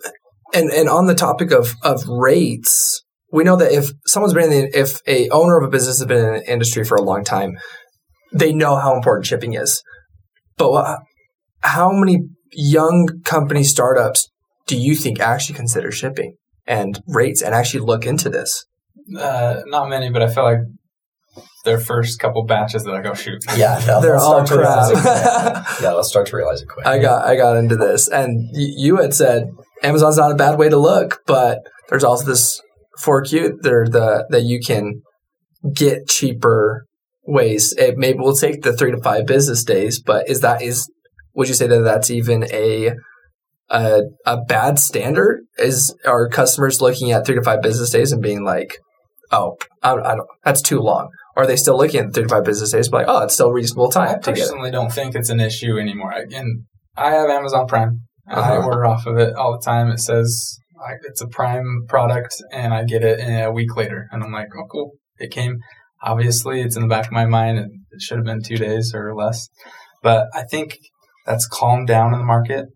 and, 0.55 0.71
and 0.71 0.89
on 0.89 1.07
the 1.07 1.15
topic 1.15 1.51
of, 1.51 1.75
of 1.83 2.07
rates, 2.07 3.03
we 3.33 3.43
know 3.43 3.57
that 3.57 3.73
if 3.73 3.91
someone's 4.07 4.35
been 4.35 4.53
in 4.53 4.71
the, 4.71 4.79
if 4.79 5.01
a 5.09 5.29
owner 5.31 5.59
of 5.59 5.65
a 5.65 5.71
business 5.71 5.99
has 5.99 6.07
been 6.07 6.25
in 6.25 6.33
the 6.35 6.53
industry 6.53 6.85
for 6.85 6.97
a 6.97 7.03
long 7.03 7.25
time, 7.25 7.57
they 8.33 8.53
know 8.53 8.77
how 8.77 8.95
important 8.95 9.27
shipping 9.27 9.55
is. 9.55 9.83
But 10.57 10.71
what, 10.71 11.01
how 11.61 11.91
many 11.91 12.29
young 12.53 13.09
company 13.25 13.65
startups 13.65 14.31
do 14.67 14.77
you 14.77 14.95
think 14.95 15.21
actually 15.21 15.57
consider 15.57 15.91
shipping 15.91 16.37
and 16.67 17.01
rates 17.07 17.43
and 17.43 17.55
actually 17.55 17.81
look 17.81 18.07
into 18.07 18.31
this? 18.31 18.65
Uh, 19.19 19.63
not 19.67 19.89
many, 19.89 20.11
but 20.11 20.23
I 20.23 20.33
feel 20.33 20.45
like 20.45 20.59
their 21.67 21.79
first 21.79 22.19
couple 22.19 22.43
batches 22.45 22.85
that 22.85 22.95
I 22.95 23.03
go 23.03 23.13
shoot. 23.13 23.45
Yeah, 23.57 23.79
no, 23.87 24.01
They're 24.03 24.13
let's 24.13 24.25
all 24.25 24.47
start 24.47 24.49
to 24.49 24.59
realize 24.59 24.91
it 24.91 24.97
crap. 25.03 25.67
quick. 25.67 25.81
yeah, 25.83 25.93
let's 25.93 26.09
start 26.09 26.27
to 26.29 26.37
realize 26.37 26.63
it 26.63 26.69
quick. 26.69 26.87
I 26.87 26.99
got 26.99 27.27
I 27.27 27.37
got 27.37 27.57
into 27.57 27.77
this, 27.77 28.09
and 28.09 28.49
y- 28.55 28.73
you 28.77 28.97
had 28.97 29.13
said 29.13 29.51
Amazon's 29.83 30.17
not 30.17 30.33
a 30.33 30.37
bad 30.37 30.59
way 30.59 30.71
to 30.71 30.79
look, 30.79 31.21
but 31.27 31.59
there's 31.91 32.05
also 32.05 32.25
this 32.25 32.61
fork 32.99 33.31
you 33.33 33.59
there 33.61 33.85
the 33.87 34.27
that 34.31 34.43
you 34.45 34.61
can 34.61 35.03
get 35.75 36.09
cheaper 36.09 36.87
ways. 37.25 37.75
It 37.77 37.99
maybe 37.99 38.19
will 38.21 38.35
take 38.37 38.63
the 38.63 38.73
three 38.73 38.93
to 38.93 39.01
five 39.03 39.27
business 39.27 39.65
days, 39.65 40.01
but 40.01 40.29
is 40.31 40.41
that 40.41 40.63
is 40.63 40.91
would 41.35 41.49
you 41.49 41.55
say 41.55 41.67
that 41.67 41.81
that's 41.81 42.11
even 42.11 42.45
a 42.51 42.93
a, 43.69 44.03
a 44.25 44.37
bad 44.45 44.79
standard? 44.79 45.41
Is 45.59 45.95
are 46.07 46.29
customers 46.29 46.81
looking 46.81 47.11
at 47.13 47.27
three 47.27 47.35
to 47.35 47.43
five 47.43 47.63
business 47.63 47.91
days 47.91 48.13
and 48.13 48.23
being 48.23 48.45
like, 48.45 48.79
oh, 49.33 49.57
I, 49.83 49.93
I 49.93 50.15
don't, 50.15 50.29
that's 50.45 50.63
too 50.63 50.79
long? 50.81 51.11
Are 51.37 51.47
they 51.47 51.57
still 51.57 51.77
looking 51.77 52.01
at 52.01 52.13
35 52.15 52.45
business 52.45 52.73
days, 52.73 52.89
but 52.89 53.07
like, 53.07 53.07
oh, 53.09 53.23
it's 53.25 53.35
still 53.35 53.53
reasonable 53.53 53.89
I 53.89 53.93
time 53.95 54.13
get 54.15 54.23
personally 54.25 54.71
don't 54.71 54.91
think 54.93 55.15
it's 55.15 55.29
an 55.29 55.39
issue 55.41 55.79
anymore. 55.79 56.13
Again, 56.13 56.65
I 56.97 57.11
have 57.11 57.29
Amazon 57.29 57.67
Prime. 57.67 58.01
and 58.27 58.41
I 58.41 58.57
Uh-huh. 58.57 58.67
order 58.67 58.87
off 58.87 59.07
of 59.07 59.19
it 59.19 59.35
all 59.35 59.53
the 59.53 59.63
time. 59.65 59.89
It 59.91 59.99
says 60.01 60.59
like, 60.81 60.99
it's 61.09 61.21
a 61.21 61.29
Prime 61.29 61.85
product, 61.89 62.35
and 62.53 62.73
I 62.75 62.85
get 62.85 63.03
it 63.05 63.21
a 63.21 63.51
week 63.53 63.77
later, 63.77 64.07
and 64.11 64.23
I'm 64.25 64.33
like, 64.33 64.49
oh, 64.59 64.65
cool, 64.71 64.93
it 65.19 65.31
came. 65.31 65.59
Obviously, 66.03 66.61
it's 66.61 66.77
in 66.77 66.83
the 66.83 66.89
back 66.89 67.07
of 67.07 67.13
my 67.13 67.27
mind. 67.27 67.59
It, 67.59 67.69
it 67.93 68.01
should 68.03 68.17
have 68.19 68.25
been 68.27 68.43
two 68.43 68.57
days 68.57 68.93
or 68.95 69.15
less, 69.15 69.49
but 70.03 70.27
I 70.35 70.43
think 70.43 70.79
that's 71.27 71.47
calmed 71.47 71.87
down 71.89 72.13
in 72.15 72.19
the 72.19 72.25
market. 72.27 72.67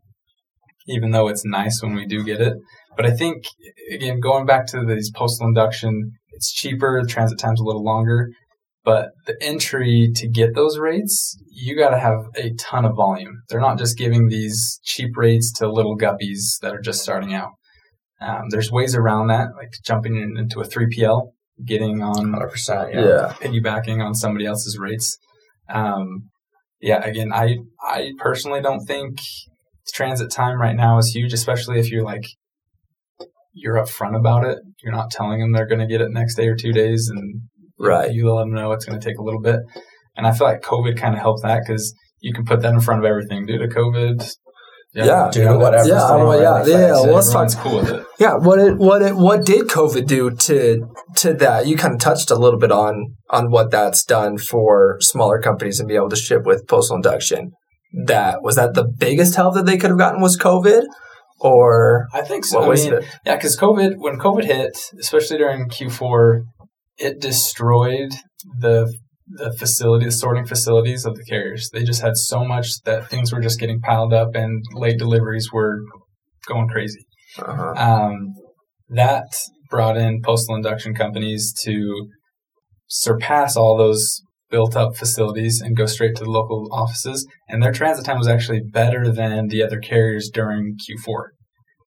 Even 0.89 1.11
though 1.13 1.29
it's 1.29 1.45
nice 1.45 1.83
when 1.83 1.95
we 1.95 2.07
do 2.07 2.25
get 2.25 2.41
it, 2.41 2.55
but 2.97 3.07
I 3.07 3.11
think 3.11 3.45
again 3.93 4.19
going 4.19 4.45
back 4.47 4.67
to 4.69 4.85
these 4.85 5.11
postal 5.15 5.47
induction, 5.47 6.13
it's 6.33 6.53
cheaper. 6.53 7.01
The 7.03 7.09
transit 7.09 7.39
time's 7.39 7.61
a 7.61 7.65
little 7.65 7.85
longer, 7.85 8.29
but 8.85 9.11
the 9.27 9.37
entry 9.43 10.11
to 10.15 10.29
get 10.29 10.55
those 10.55 10.79
rates, 10.79 11.37
you 11.53 11.77
got 11.77 11.91
to 11.91 11.99
have 11.99 12.27
a 12.35 12.55
ton 12.55 12.85
of 12.85 12.97
volume. 12.97 13.43
They're 13.49 13.61
not 13.61 13.79
just 13.79 13.99
giving 13.99 14.29
these 14.29 14.81
cheap 14.85 15.17
rates 15.17 15.53
to 15.59 15.71
little 15.71 15.99
guppies 15.99 16.59
that 16.63 16.75
are 16.75 16.81
just 16.81 17.03
starting 17.03 17.35
out. 17.35 17.51
Um, 18.21 18.49
there's 18.51 18.71
ways 18.71 18.95
around 18.95 19.29
that, 19.29 19.49
like 19.57 19.71
jumping 19.85 20.17
in, 20.17 20.37
into 20.37 20.61
a 20.61 20.67
3PL, 20.67 21.31
getting 21.65 22.03
on 22.03 22.33
100%. 22.33 22.95
Yeah. 22.95 23.01
Yeah. 23.01 23.33
piggybacking 23.41 24.05
on 24.05 24.15
somebody 24.15 24.47
else's 24.47 24.79
rates. 24.79 25.19
Um, 25.69 26.31
yeah, 26.81 27.05
again, 27.05 27.33
I 27.33 27.59
I 27.83 28.13
personally 28.19 28.63
don't 28.63 28.87
think 28.87 29.21
transit 29.93 30.31
time 30.31 30.61
right 30.61 30.77
now 30.77 30.99
is 30.99 31.09
huge, 31.09 31.33
especially 31.33 31.79
if 31.79 31.91
you're 31.91 32.05
like 32.05 32.25
you're 33.53 33.77
upfront 33.77 34.17
about 34.17 34.45
it. 34.45 34.59
You're 34.83 34.93
not 34.93 35.11
telling 35.11 35.41
them 35.41 35.53
they're 35.53 35.67
going 35.67 35.81
to 35.81 35.87
get 35.87 36.01
it 36.01 36.11
next 36.11 36.37
day 36.37 36.49
or 36.49 36.57
two 36.57 36.73
days, 36.73 37.11
and 37.13 37.43
Right. 37.81 38.13
you 38.13 38.31
let 38.33 38.43
them 38.45 38.53
know 38.53 38.73
it's 38.73 38.85
going 38.85 39.01
to 39.01 39.05
take 39.05 39.19
a 39.19 39.23
little 39.23 39.41
bit. 39.41 39.61
And 40.17 40.27
I 40.27 40.33
feel 40.33 40.47
like 40.47 40.61
COVID 40.63 40.97
kind 40.97 41.15
of 41.15 41.21
helped 41.21 41.43
that 41.43 41.63
because 41.67 41.95
you 42.21 42.33
can 42.35 42.45
put 42.45 42.61
that 42.63 42.75
in 42.75 42.81
front 42.81 43.03
of 43.03 43.09
everything 43.09 43.47
due 43.47 43.59
to 43.59 43.67
COVID. 43.69 44.31
Yeah. 44.93 45.31
Do 45.33 45.57
whatever. 45.57 45.89
Yeah, 45.89 45.99
going 46.09 46.27
well, 46.27 46.43
yeah, 46.43 46.51
right 46.59 46.67
yeah, 46.67 46.77
now. 46.89 47.03
well, 47.05 47.15
let's 47.15 47.33
talk- 47.33 47.49
Everyone's 47.49 47.55
cool 47.55 47.77
with 47.81 47.91
it. 48.01 48.07
Yeah, 48.19 48.35
what 48.35 48.59
it, 48.59 48.77
what 48.77 49.03
it, 49.03 49.17
what 49.17 49.47
did 49.47 49.69
COVID 49.69 50.07
do 50.07 50.31
to 50.31 50.89
to 51.17 51.35
that? 51.35 51.67
You 51.69 51.77
kind 51.77 51.95
of 51.95 52.01
touched 52.01 52.31
a 52.31 52.35
little 52.35 52.59
bit 52.59 52.73
on 52.73 53.15
on 53.31 53.51
what 53.53 53.71
that's 53.71 54.05
done 54.05 54.37
for 54.37 54.97
smaller 55.01 55.41
companies 55.41 55.79
and 55.79 55.89
be 55.89 55.95
able 55.95 56.09
to 56.09 56.17
ship 56.17 56.43
with 56.45 56.67
postal 56.67 56.97
induction. 56.97 57.53
That 58.05 58.43
was 58.43 58.57
that 58.57 58.75
the 58.75 58.85
biggest 58.85 59.37
help 59.37 59.55
that 59.55 59.65
they 59.65 59.79
could 59.79 59.91
have 59.91 59.99
gotten 59.99 60.21
was 60.21 60.37
COVID, 60.37 60.83
or 61.39 62.09
I 62.13 62.23
think 62.23 62.45
so. 62.45 62.59
what 62.59 62.67
I 62.67 62.69
was 62.69 62.85
mean, 62.85 62.95
it? 62.95 63.05
Yeah, 63.25 63.37
because 63.37 63.57
COVID, 63.57 63.95
when 63.97 64.19
COVID 64.19 64.45
hit, 64.45 64.77
especially 64.99 65.39
during 65.39 65.69
Q4, 65.69 66.43
it 67.01 67.21
destroyed 67.21 68.13
the 68.61 68.93
the 69.33 69.53
facility, 69.53 70.07
the 70.07 70.13
sorting 70.13 70.45
facilities 70.45 71.05
of 71.05 71.15
the 71.15 71.25
carriers. 71.25 71.71
They 71.73 71.85
just 71.85 72.03
had 72.03 72.17
so 72.17 72.45
much 72.45 72.83
that 72.85 73.09
things 73.09 73.33
were 73.33 73.41
just 73.41 73.61
getting 73.61 73.81
piled 73.81 74.13
up, 74.13 74.35
and 74.35 74.63
late 74.75 74.99
deliveries 74.99 75.51
were 75.53 75.83
going 76.47 76.69
crazy. 76.69 77.07
Uh-huh. 77.39 77.75
Um, 77.77 78.35
that 78.89 79.33
brought 79.71 79.97
in 79.97 80.21
postal 80.23 80.57
induction 80.57 80.95
companies 80.95 81.55
to 81.63 82.09
surpass 82.89 83.57
all 83.57 83.77
those 83.77 84.21
built 84.51 84.77
up 84.77 84.97
facilities 84.97 85.61
and 85.61 85.77
go 85.77 85.87
straight 85.87 86.17
to 86.17 86.25
the 86.25 86.31
local 86.31 86.69
offices. 86.73 87.25
And 87.49 87.63
their 87.63 87.71
transit 87.73 88.05
time 88.05 88.19
was 88.19 88.27
actually 88.27 88.61
better 88.61 89.13
than 89.13 89.47
the 89.47 89.63
other 89.63 89.79
carriers 89.79 90.29
during 90.29 90.77
Q4, 90.77 91.29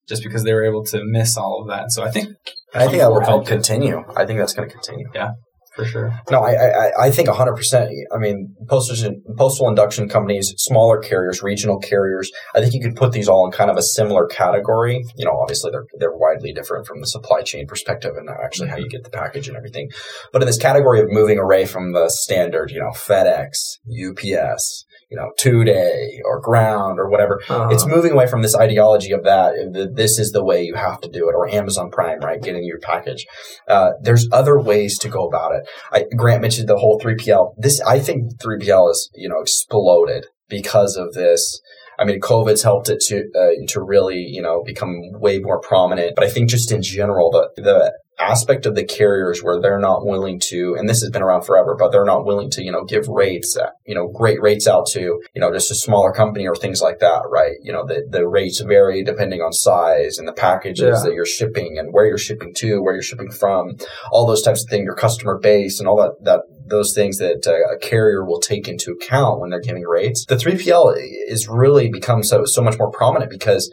just 0.08 0.22
because 0.22 0.44
they 0.44 0.54
were 0.54 0.64
able 0.64 0.84
to 0.86 1.02
miss 1.04 1.36
all 1.36 1.60
of 1.60 1.68
that. 1.68 1.92
So 1.92 2.02
I 2.02 2.10
think 2.10 2.28
I 2.74 2.86
think 2.86 2.98
that 2.98 3.10
will 3.10 3.24
help 3.24 3.46
continue. 3.46 4.02
I 4.16 4.26
think 4.26 4.38
that's 4.38 4.52
going 4.52 4.68
to 4.68 4.72
continue. 4.72 5.08
Yeah, 5.14 5.30
for 5.74 5.84
sure. 5.84 6.20
No, 6.30 6.42
I, 6.42 6.52
I, 6.52 7.06
I 7.06 7.10
think 7.10 7.28
100%. 7.28 7.88
I 8.14 8.18
mean, 8.18 8.54
postal, 8.68 9.12
postal 9.36 9.68
induction 9.68 10.08
companies, 10.08 10.52
smaller 10.58 10.98
carriers, 10.98 11.42
regional 11.42 11.78
carriers, 11.78 12.30
I 12.54 12.60
think 12.60 12.74
you 12.74 12.80
could 12.80 12.96
put 12.96 13.12
these 13.12 13.28
all 13.28 13.44
in 13.46 13.52
kind 13.52 13.70
of 13.70 13.76
a 13.76 13.82
similar 13.82 14.26
category. 14.26 15.04
You 15.16 15.24
know, 15.24 15.38
obviously 15.40 15.70
they're, 15.70 15.86
they're 15.98 16.16
widely 16.16 16.52
different 16.52 16.86
from 16.86 17.00
the 17.00 17.06
supply 17.06 17.42
chain 17.42 17.66
perspective 17.66 18.12
and 18.16 18.28
actually 18.28 18.68
how 18.68 18.76
you 18.76 18.88
get 18.88 19.04
the 19.04 19.10
package 19.10 19.48
and 19.48 19.56
everything. 19.56 19.90
But 20.32 20.42
in 20.42 20.46
this 20.46 20.58
category 20.58 21.00
of 21.00 21.06
moving 21.08 21.38
away 21.38 21.66
from 21.66 21.92
the 21.92 22.08
standard, 22.08 22.70
you 22.70 22.80
know, 22.80 22.90
FedEx, 22.90 23.78
UPS, 23.88 24.84
you 25.14 25.20
know, 25.20 25.30
two 25.38 25.62
day 25.62 26.20
or 26.24 26.40
ground 26.40 26.98
or 26.98 27.08
whatever, 27.08 27.40
Uh-huh. 27.48 27.68
it's 27.70 27.86
moving 27.86 28.10
away 28.10 28.26
from 28.26 28.42
this 28.42 28.56
ideology 28.56 29.12
of 29.12 29.22
that, 29.22 29.54
this 29.94 30.18
is 30.18 30.32
the 30.32 30.44
way 30.44 30.64
you 30.64 30.74
have 30.74 31.00
to 31.02 31.08
do 31.08 31.28
it, 31.28 31.34
or 31.34 31.48
Amazon 31.48 31.88
Prime, 31.88 32.18
right? 32.18 32.42
Getting 32.42 32.64
your 32.64 32.80
package. 32.80 33.24
Uh, 33.68 33.90
there's 34.02 34.26
other 34.32 34.58
ways 34.58 34.98
to 34.98 35.08
go 35.08 35.24
about 35.28 35.52
it. 35.54 35.62
I, 35.92 36.04
Grant 36.16 36.42
mentioned 36.42 36.68
the 36.68 36.78
whole 36.78 36.98
3PL. 37.00 37.54
This, 37.56 37.80
I 37.82 38.00
think 38.00 38.38
3PL 38.42 38.90
is, 38.90 39.08
you 39.14 39.28
know, 39.28 39.40
exploded 39.40 40.26
because 40.48 40.96
of 40.96 41.12
this. 41.12 41.60
I 41.96 42.04
mean, 42.04 42.20
COVID's 42.20 42.64
helped 42.64 42.88
it 42.88 42.98
to, 43.08 43.16
uh, 43.38 43.66
to 43.68 43.80
really, 43.80 44.18
you 44.18 44.42
know, 44.42 44.64
become 44.64 44.96
way 45.12 45.38
more 45.38 45.60
prominent. 45.60 46.16
But 46.16 46.24
I 46.24 46.28
think 46.28 46.50
just 46.50 46.72
in 46.72 46.82
general, 46.82 47.30
the, 47.30 47.50
the 47.62 47.96
aspect 48.18 48.66
of 48.66 48.74
the 48.74 48.84
carriers 48.84 49.42
where 49.42 49.60
they're 49.60 49.78
not 49.80 50.06
willing 50.06 50.38
to, 50.38 50.76
and 50.78 50.88
this 50.88 51.00
has 51.00 51.10
been 51.10 51.22
around 51.22 51.42
forever, 51.42 51.74
but 51.78 51.90
they're 51.90 52.04
not 52.04 52.24
willing 52.24 52.50
to, 52.50 52.62
you 52.62 52.70
know, 52.70 52.84
give 52.84 53.08
rates, 53.08 53.56
you 53.86 53.94
know, 53.94 54.08
great 54.08 54.40
rates 54.40 54.66
out 54.68 54.86
to, 54.86 55.00
you 55.00 55.40
know, 55.40 55.52
just 55.52 55.70
a 55.70 55.74
smaller 55.74 56.12
company 56.12 56.46
or 56.46 56.54
things 56.54 56.80
like 56.80 57.00
that, 57.00 57.22
right? 57.28 57.56
You 57.62 57.72
know, 57.72 57.84
the, 57.86 58.06
the 58.08 58.26
rates 58.26 58.60
vary 58.60 59.02
depending 59.02 59.40
on 59.40 59.52
size 59.52 60.18
and 60.18 60.28
the 60.28 60.32
packages 60.32 60.98
Yeah. 60.98 61.02
that 61.04 61.14
you're 61.14 61.26
shipping 61.26 61.76
and 61.78 61.92
where 61.92 62.06
you're 62.06 62.18
shipping 62.18 62.54
to, 62.54 62.80
where 62.82 62.94
you're 62.94 63.02
shipping 63.02 63.30
from, 63.30 63.76
all 64.12 64.26
those 64.26 64.42
types 64.42 64.62
of 64.62 64.70
things, 64.70 64.84
your 64.84 64.94
customer 64.96 65.38
base 65.38 65.80
and 65.80 65.88
all 65.88 65.96
that, 65.96 66.12
that, 66.22 66.40
those 66.66 66.94
things 66.94 67.18
that 67.18 67.46
uh, 67.46 67.74
a 67.74 67.78
carrier 67.78 68.24
will 68.24 68.40
take 68.40 68.68
into 68.68 68.92
account 68.92 69.40
when 69.40 69.50
they're 69.50 69.60
giving 69.60 69.82
rates. 69.82 70.24
The 70.24 70.36
3PL 70.36 70.94
is 71.28 71.48
really 71.48 71.90
become 71.90 72.22
so, 72.22 72.44
so 72.44 72.62
much 72.62 72.78
more 72.78 72.90
prominent 72.90 73.30
because 73.30 73.70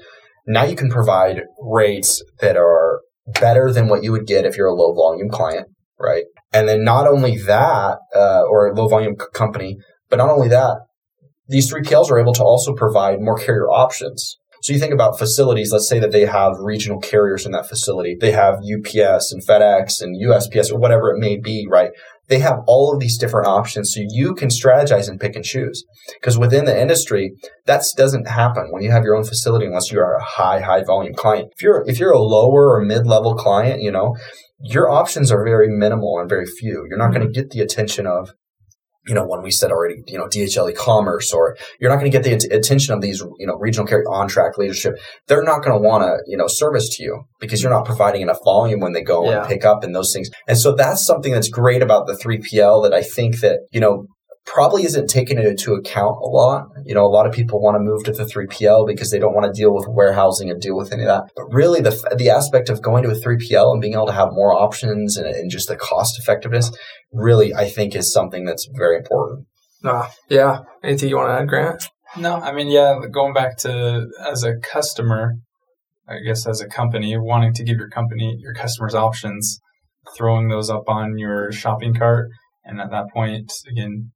now 0.48 0.64
you 0.64 0.76
can 0.76 0.90
provide 0.90 1.44
rates 1.60 2.24
that 2.40 2.58
are 2.58 3.01
better 3.28 3.72
than 3.72 3.88
what 3.88 4.04
you 4.04 4.12
would 4.12 4.28
get 4.28 4.46
if 4.46 4.58
you're 4.58 4.68
a 4.68 4.74
low 4.74 4.94
volume 4.94 5.30
client, 5.30 5.68
right? 6.00 6.24
And 6.54 6.68
then 6.68 6.84
not 6.84 7.08
only 7.08 7.38
that, 7.38 7.98
uh, 8.16 8.44
or 8.50 8.68
a 8.68 8.76
low 8.76 8.88
volume 8.88 9.16
c- 9.20 9.26
company, 9.34 9.78
but 10.10 10.18
not 10.18 10.30
only 10.30 10.48
that, 10.50 10.78
these 11.48 11.72
3PLs 11.72 12.10
are 12.10 12.20
able 12.20 12.34
to 12.34 12.44
also 12.44 12.74
provide 12.74 13.22
more 13.22 13.38
carrier 13.38 13.70
options. 13.70 14.38
So 14.64 14.74
you 14.74 14.80
think 14.80 14.94
about 14.94 15.18
facilities, 15.18 15.72
let's 15.72 15.90
say 15.90 15.98
that 16.00 16.12
they 16.12 16.26
have 16.26 16.54
regional 16.60 17.00
carriers 17.00 17.48
in 17.48 17.52
that 17.54 17.68
facility. 17.68 18.16
They 18.20 18.32
have 18.32 18.60
UPS 18.60 19.32
and 19.32 19.46
FedEx 19.46 20.02
and 20.02 20.16
USPS 20.22 20.72
or 20.72 20.78
whatever 20.78 21.10
it 21.10 21.20
may 21.20 21.38
be, 21.38 21.66
right? 21.68 21.90
They 22.28 22.40
have 22.40 22.60
all 22.66 22.94
of 22.94 23.00
these 23.00 23.18
different 23.18 23.48
options. 23.48 23.94
So 23.94 24.02
you 24.08 24.34
can 24.34 24.50
strategize 24.50 25.10
and 25.10 25.20
pick 25.20 25.36
and 25.36 25.44
choose. 25.44 25.84
Because 26.20 26.38
within 26.38 26.66
the 26.66 26.80
industry, 26.80 27.34
that 27.66 27.84
doesn't 27.98 28.28
happen 28.28 28.68
when 28.72 28.84
you 28.84 28.92
have 28.92 29.04
your 29.04 29.16
own 29.16 29.24
facility 29.24 29.66
unless 29.66 29.92
you 29.92 30.00
are 30.00 30.16
a 30.16 30.24
high, 30.24 30.62
high 30.62 30.84
volume 30.84 31.14
client. 31.14 31.50
If 31.56 31.62
you're, 31.62 31.84
if 31.88 32.00
you're 32.00 32.12
a 32.12 32.20
lower 32.20 32.76
or 32.76 32.82
mid 32.82 33.06
level 33.06 33.36
client, 33.36 33.82
you 33.82 33.92
know, 33.92 34.16
your 34.64 34.90
options 34.90 35.32
are 35.32 35.44
very 35.44 35.68
minimal 35.68 36.20
and 36.20 36.30
very 36.30 36.46
few. 36.46 36.86
You're 36.88 36.98
not 36.98 37.12
mm-hmm. 37.12 37.22
going 37.22 37.34
to 37.34 37.42
get 37.42 37.50
the 37.50 37.62
attention 37.62 38.06
of 38.06 38.34
you 39.08 39.16
know, 39.16 39.26
when 39.26 39.42
we 39.42 39.50
said 39.52 39.72
already, 39.72 39.96
you 40.08 40.18
know, 40.18 40.28
DHL 40.28 40.70
e-commerce, 40.72 41.34
or 41.34 41.58
you're 41.80 41.90
not 41.90 42.00
going 42.00 42.12
to 42.12 42.16
get 42.16 42.24
the 42.24 42.34
at- 42.34 42.56
attention 42.58 42.94
of 42.94 43.02
these, 43.02 43.20
you 43.40 43.48
know, 43.48 43.56
regional 43.56 43.88
carrier 43.88 44.06
OnTrac 44.06 44.52
LaserShip. 44.60 44.94
They're 45.28 45.44
not 45.44 45.64
going 45.64 45.74
to 45.82 45.88
want 45.88 46.04
to, 46.04 46.18
you 46.28 46.38
know, 46.38 46.48
service 46.48 46.96
to 46.98 47.04
you 47.04 47.24
because 47.40 47.64
you're 47.64 47.72
not 47.72 47.86
providing 47.86 48.22
enough 48.22 48.40
volume 48.46 48.80
when 48.80 48.94
they 48.94 49.02
go 49.02 49.26
Yeah. 49.30 49.40
and 49.40 49.48
pick 49.48 49.66
up 49.66 49.84
and 49.84 49.96
those 49.96 50.14
things. 50.14 50.30
And 50.48 50.58
so 50.58 50.74
that's 50.76 51.04
something 51.06 51.32
that's 51.32 51.50
great 51.50 51.82
about 51.82 52.06
the 52.06 52.14
3PL 52.14 52.84
that 52.84 52.94
I 52.94 53.02
think 53.02 53.40
that, 53.40 53.62
you 53.72 53.80
know, 53.80 54.06
probably 54.46 54.84
isn't 54.84 55.08
taken 55.08 55.38
into 55.38 55.74
account 55.74 56.18
a 56.22 56.28
lot. 56.28 56.68
You 56.86 56.96
know, 56.96 57.06
a 57.06 57.08
lot 57.08 57.28
of 57.28 57.34
people 57.34 57.62
want 57.62 57.76
to 57.76 57.80
move 57.80 58.04
to 58.06 58.12
the 58.12 58.24
3PL 58.24 58.88
because 58.88 59.12
they 59.12 59.20
don't 59.20 59.34
want 59.34 59.46
to 59.46 59.60
deal 59.60 59.74
with 59.74 59.88
warehousing 59.88 60.50
and 60.50 60.62
deal 60.62 60.76
with 60.76 60.92
any 60.92 61.04
of 61.04 61.08
that. 61.08 61.32
But 61.36 61.54
really 61.54 61.82
the, 61.82 62.16
the 62.18 62.30
aspect 62.30 62.70
of 62.70 62.82
going 62.82 63.04
to 63.04 63.10
a 63.10 63.14
3PL 63.14 63.72
and 63.72 63.82
being 63.82 63.94
able 63.94 64.08
to 64.08 64.14
have 64.14 64.30
more 64.32 64.54
options 64.54 65.18
and, 65.18 65.28
and 65.28 65.50
just 65.50 65.68
the 65.68 65.76
cost 65.76 66.20
effectiveness 66.20 66.72
really, 67.12 67.54
I 67.54 67.70
think 67.70 67.96
is 67.96 68.12
something 68.12 68.46
that's 68.46 68.68
very 68.74 68.98
important. 68.98 69.48
Ah, 69.84 70.12
yeah. 70.30 70.60
Anything 70.84 71.10
you 71.10 71.18
want 71.18 71.30
to 71.30 71.42
add, 71.42 71.48
Grant? 71.48 71.84
No, 72.18 72.36
I 72.36 72.52
mean, 72.52 72.68
yeah, 72.68 73.00
going 73.12 73.34
back 73.34 73.58
to 73.60 74.08
as 74.20 74.44
a 74.44 74.58
customer, 74.58 75.36
I 76.08 76.20
guess 76.20 76.46
as 76.46 76.62
a 76.62 76.68
company, 76.68 77.18
wanting 77.18 77.54
to 77.54 77.64
give 77.64 77.78
your 77.78 77.90
company, 77.90 78.38
your 78.40 78.54
customers 78.54 78.94
options, 78.94 79.62
throwing 80.18 80.50
those 80.50 80.70
up 80.70 80.84
on 80.88 81.18
your 81.18 81.52
shopping 81.52 81.94
cart. 81.94 82.30
And 82.66 82.82
at 82.82 82.92
that 82.92 83.06
point, 83.14 83.52
again, 83.70 84.12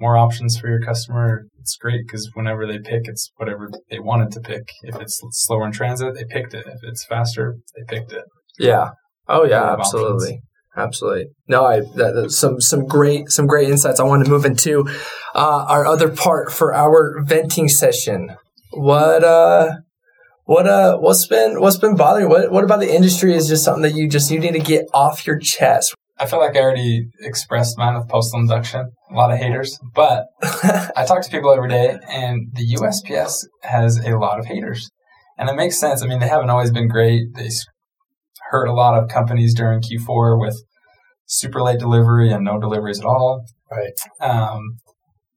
more 0.00 0.16
options 0.16 0.58
for 0.58 0.68
your 0.68 0.80
customer. 0.80 1.46
It's 1.58 1.76
great 1.76 2.00
because 2.06 2.30
whenever 2.34 2.66
they 2.66 2.78
pick, 2.78 3.02
it's 3.04 3.30
whatever 3.36 3.70
they 3.90 3.98
wanted 3.98 4.32
to 4.32 4.40
pick. 4.40 4.70
If 4.82 4.96
it's 4.96 5.20
slower 5.30 5.66
in 5.66 5.72
transit, 5.72 6.14
they 6.14 6.24
picked 6.24 6.54
it. 6.54 6.66
If 6.66 6.82
it's 6.82 7.04
faster, 7.04 7.56
they 7.76 7.96
picked 7.96 8.12
it. 8.12 8.24
Yeah. 8.58 8.90
Oh 9.28 9.44
yeah, 9.44 9.60
Lot 9.60 9.74
of 9.74 9.80
absolutely. 9.80 10.40
Absolutely. 10.76 11.26
No, 11.48 11.64
I 11.64 11.80
that, 11.80 12.30
some 12.30 12.60
some 12.60 12.86
great 12.86 13.30
some 13.30 13.46
great 13.46 13.68
insights. 13.68 14.00
I 14.00 14.04
want 14.04 14.24
to 14.24 14.30
move 14.30 14.44
into 14.44 14.86
uh, 15.34 15.64
our 15.68 15.86
other 15.86 16.08
part 16.08 16.52
for 16.52 16.74
our 16.74 17.22
venting 17.22 17.68
session. 17.68 18.36
What 18.72 19.24
uh 19.24 19.78
what 20.44 20.66
uh 20.66 20.96
what's 20.98 21.26
been 21.26 21.60
what's 21.60 21.76
been 21.76 21.96
bothering 21.96 22.26
you? 22.26 22.30
What 22.30 22.52
what 22.52 22.64
about 22.64 22.80
the 22.80 22.94
industry 22.94 23.34
is 23.34 23.48
just 23.48 23.64
something 23.64 23.82
that 23.82 23.94
you 23.94 24.08
just 24.08 24.30
you 24.30 24.38
need 24.38 24.52
to 24.52 24.60
get 24.60 24.86
off 24.94 25.26
your 25.26 25.38
chest? 25.38 25.94
I 26.20 26.26
feel 26.26 26.38
like 26.38 26.54
I 26.54 26.60
already 26.60 27.06
expressed 27.20 27.78
mine 27.78 27.94
with 27.94 28.08
postal 28.08 28.40
induction. 28.40 28.90
A 29.10 29.14
lot 29.14 29.32
of 29.32 29.38
haters, 29.38 29.78
but 29.94 30.26
I 30.42 31.04
talk 31.06 31.22
to 31.22 31.30
people 31.30 31.50
every 31.50 31.70
day, 31.70 31.98
and 32.08 32.48
the 32.52 32.76
USPS 32.76 33.46
has 33.62 33.96
a 34.04 34.18
lot 34.18 34.38
of 34.38 34.44
haters, 34.44 34.90
and 35.38 35.48
it 35.48 35.56
makes 35.56 35.80
sense. 35.80 36.02
I 36.02 36.06
mean, 36.06 36.18
they 36.18 36.28
haven't 36.28 36.50
always 36.50 36.70
been 36.70 36.88
great. 36.88 37.34
They 37.34 37.48
hurt 38.50 38.66
a 38.66 38.74
lot 38.74 39.02
of 39.02 39.08
companies 39.08 39.54
during 39.54 39.80
Q4 39.80 40.38
with 40.38 40.62
super 41.26 41.62
late 41.62 41.78
delivery 41.78 42.30
and 42.30 42.44
no 42.44 42.60
deliveries 42.60 43.00
at 43.00 43.06
all. 43.06 43.46
Right. 43.70 43.94
Um, 44.20 44.60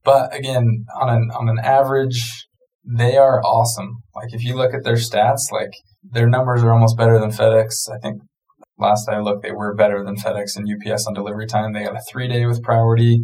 but 0.04 0.36
again, 0.36 0.86
on 1.00 1.10
an 1.10 1.32
on 1.32 1.48
an 1.48 1.60
average, 1.60 2.48
they 2.86 3.16
are 3.16 3.42
awesome. 3.42 4.04
Like 4.14 4.34
if 4.34 4.44
you 4.44 4.56
look 4.56 4.74
at 4.74 4.84
their 4.84 4.96
stats, 4.96 5.52
like 5.52 5.72
their 6.04 6.28
numbers 6.28 6.64
are 6.64 6.74
almost 6.74 6.98
better 6.98 7.20
than 7.20 7.30
FedEx. 7.30 7.90
I 7.90 8.00
think 8.00 8.22
last 8.84 9.10
I 9.10 9.20
looked, 9.20 9.44
they 9.44 9.52
were 9.52 9.74
better 9.74 10.04
than 10.04 10.16
FedEx 10.16 10.56
and 10.56 10.68
UPS 10.70 11.08
on 11.08 11.14
delivery 11.14 11.48
time. 11.48 11.74
They 11.74 11.84
got 11.84 11.96
a 11.96 12.02
three 12.12 12.28
day 12.28 12.46
with 12.46 12.62
priority. 12.62 13.22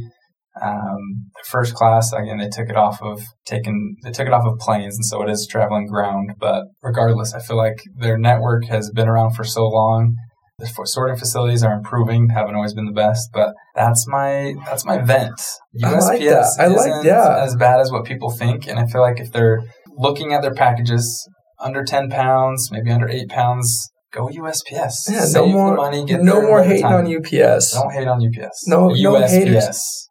Um, 0.61 1.31
first 1.45 1.73
class 1.73 2.11
again, 2.11 2.37
they 2.37 2.49
took 2.49 2.69
it 2.69 2.75
off 2.75 3.01
of 3.01 3.21
taken 3.45 3.95
they 4.03 4.11
took 4.11 4.27
it 4.27 4.33
off 4.33 4.45
of 4.45 4.57
planes, 4.59 4.95
and 4.95 5.05
so 5.05 5.21
it 5.21 5.29
is 5.29 5.47
traveling 5.49 5.87
ground. 5.87 6.31
But 6.39 6.65
regardless, 6.81 7.33
I 7.33 7.39
feel 7.39 7.57
like 7.57 7.81
their 7.97 8.17
network 8.17 8.65
has 8.65 8.91
been 8.91 9.07
around 9.07 9.35
for 9.35 9.43
so 9.43 9.67
long. 9.67 10.15
The 10.57 10.67
sorting 10.85 11.15
facilities 11.15 11.63
are 11.63 11.73
improving, 11.73 12.29
haven't 12.29 12.55
always 12.55 12.73
been 12.73 12.85
the 12.85 12.91
best, 12.91 13.29
but 13.33 13.53
that's 13.75 14.05
my 14.07 14.55
that's 14.65 14.85
my 14.85 14.97
vent. 14.97 15.39
I 15.83 15.93
USPS 15.93 16.01
like 16.01 16.19
that. 16.19 16.55
I 16.59 16.65
isn't 16.67 17.05
yeah. 17.05 17.43
as 17.43 17.55
bad 17.55 17.79
as 17.79 17.91
what 17.91 18.03
people 18.03 18.31
think, 18.31 18.67
and 18.67 18.77
I 18.77 18.85
feel 18.85 19.01
like 19.01 19.21
if 19.21 19.31
they're 19.31 19.61
looking 19.97 20.33
at 20.33 20.41
their 20.41 20.53
packages 20.53 21.29
under 21.63 21.85
ten 21.85 22.09
pounds, 22.09 22.69
maybe 22.71 22.91
under 22.91 23.07
eight 23.07 23.29
pounds, 23.29 23.89
go 24.11 24.27
USPS. 24.27 24.93
Yeah, 25.09 25.19
Save 25.21 25.33
no 25.33 25.47
more 25.47 25.75
money, 25.75 26.05
get 26.05 26.21
no 26.21 26.41
more 26.41 26.59
better 26.59 26.69
hating 26.69 26.83
time. 26.83 27.05
on 27.05 27.15
UPS. 27.17 27.73
Don't 27.73 27.91
hate 27.93 28.07
on 28.07 28.19
UPS. 28.25 28.67
No- 28.67 28.87
no 28.87 28.93
USPS. 29.13 29.29
haters. 29.29 30.05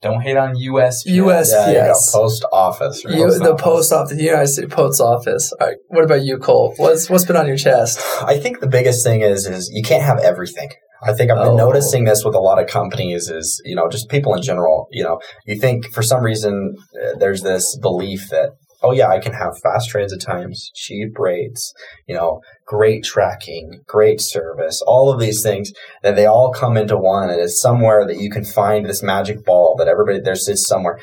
Don't 0.00 0.20
hate 0.20 0.36
on 0.36 0.54
USPS. 0.54 1.06
US 1.06 1.50
Yeah, 1.52 1.68
you 1.70 1.92
go 1.92 1.94
post 2.12 2.44
office. 2.52 3.04
right? 3.04 3.14
You, 3.16 3.24
Post 3.24 3.38
the 3.42 3.52
office. 3.52 3.62
post 3.62 3.92
office, 3.92 4.16
the 4.16 4.22
United 4.22 4.46
States 4.46 4.72
Post 4.72 5.00
Office. 5.00 5.52
All 5.60 5.66
right, 5.66 5.76
what 5.88 6.04
about 6.04 6.22
you, 6.22 6.38
Cole? 6.38 6.72
What's 6.76 7.10
what's 7.10 7.24
been 7.24 7.36
on 7.36 7.48
your 7.48 7.56
chest? 7.56 8.00
I 8.22 8.38
think 8.38 8.60
the 8.60 8.68
biggest 8.68 9.04
thing 9.04 9.22
is 9.22 9.46
is 9.46 9.68
you 9.72 9.82
can't 9.82 10.04
have 10.04 10.18
everything. 10.20 10.70
I 11.02 11.12
think 11.12 11.30
I've 11.30 11.38
been 11.38 11.54
Oh. 11.54 11.56
noticing 11.56 12.04
this 12.04 12.24
with 12.24 12.34
a 12.34 12.40
lot 12.40 12.60
of 12.60 12.66
companies 12.68 13.28
is, 13.28 13.60
you 13.64 13.74
know, 13.76 13.88
just 13.88 14.08
people 14.08 14.34
in 14.34 14.42
general, 14.42 14.86
you 14.90 15.02
know, 15.04 15.20
you 15.46 15.58
think 15.60 15.86
for 15.92 16.02
some 16.02 16.22
reason 16.24 16.74
uh, 17.04 17.16
there's 17.18 17.42
this 17.42 17.76
belief 17.78 18.28
that 18.30 18.50
oh 18.82 18.92
yeah, 18.92 19.08
I 19.08 19.18
can 19.18 19.32
have 19.32 19.58
fast 19.60 19.88
transit 19.90 20.20
times, 20.20 20.70
cheap 20.74 21.18
rates, 21.18 21.72
you 22.06 22.14
know, 22.14 22.40
great 22.68 23.02
tracking, 23.02 23.80
great 23.86 24.20
service, 24.20 24.82
all 24.86 25.10
of 25.10 25.18
these 25.18 25.42
things 25.42 25.72
that 26.02 26.16
they 26.16 26.26
all 26.26 26.52
come 26.52 26.76
into 26.76 26.98
one 26.98 27.30
and 27.30 27.40
it's 27.40 27.58
somewhere 27.58 28.06
that 28.06 28.18
you 28.18 28.30
can 28.30 28.44
find 28.44 28.84
this 28.84 29.02
magic 29.02 29.42
ball 29.42 29.74
that 29.78 29.88
everybody 29.88 30.20
there's 30.20 30.44
this 30.44 30.66
somewhere. 30.66 31.00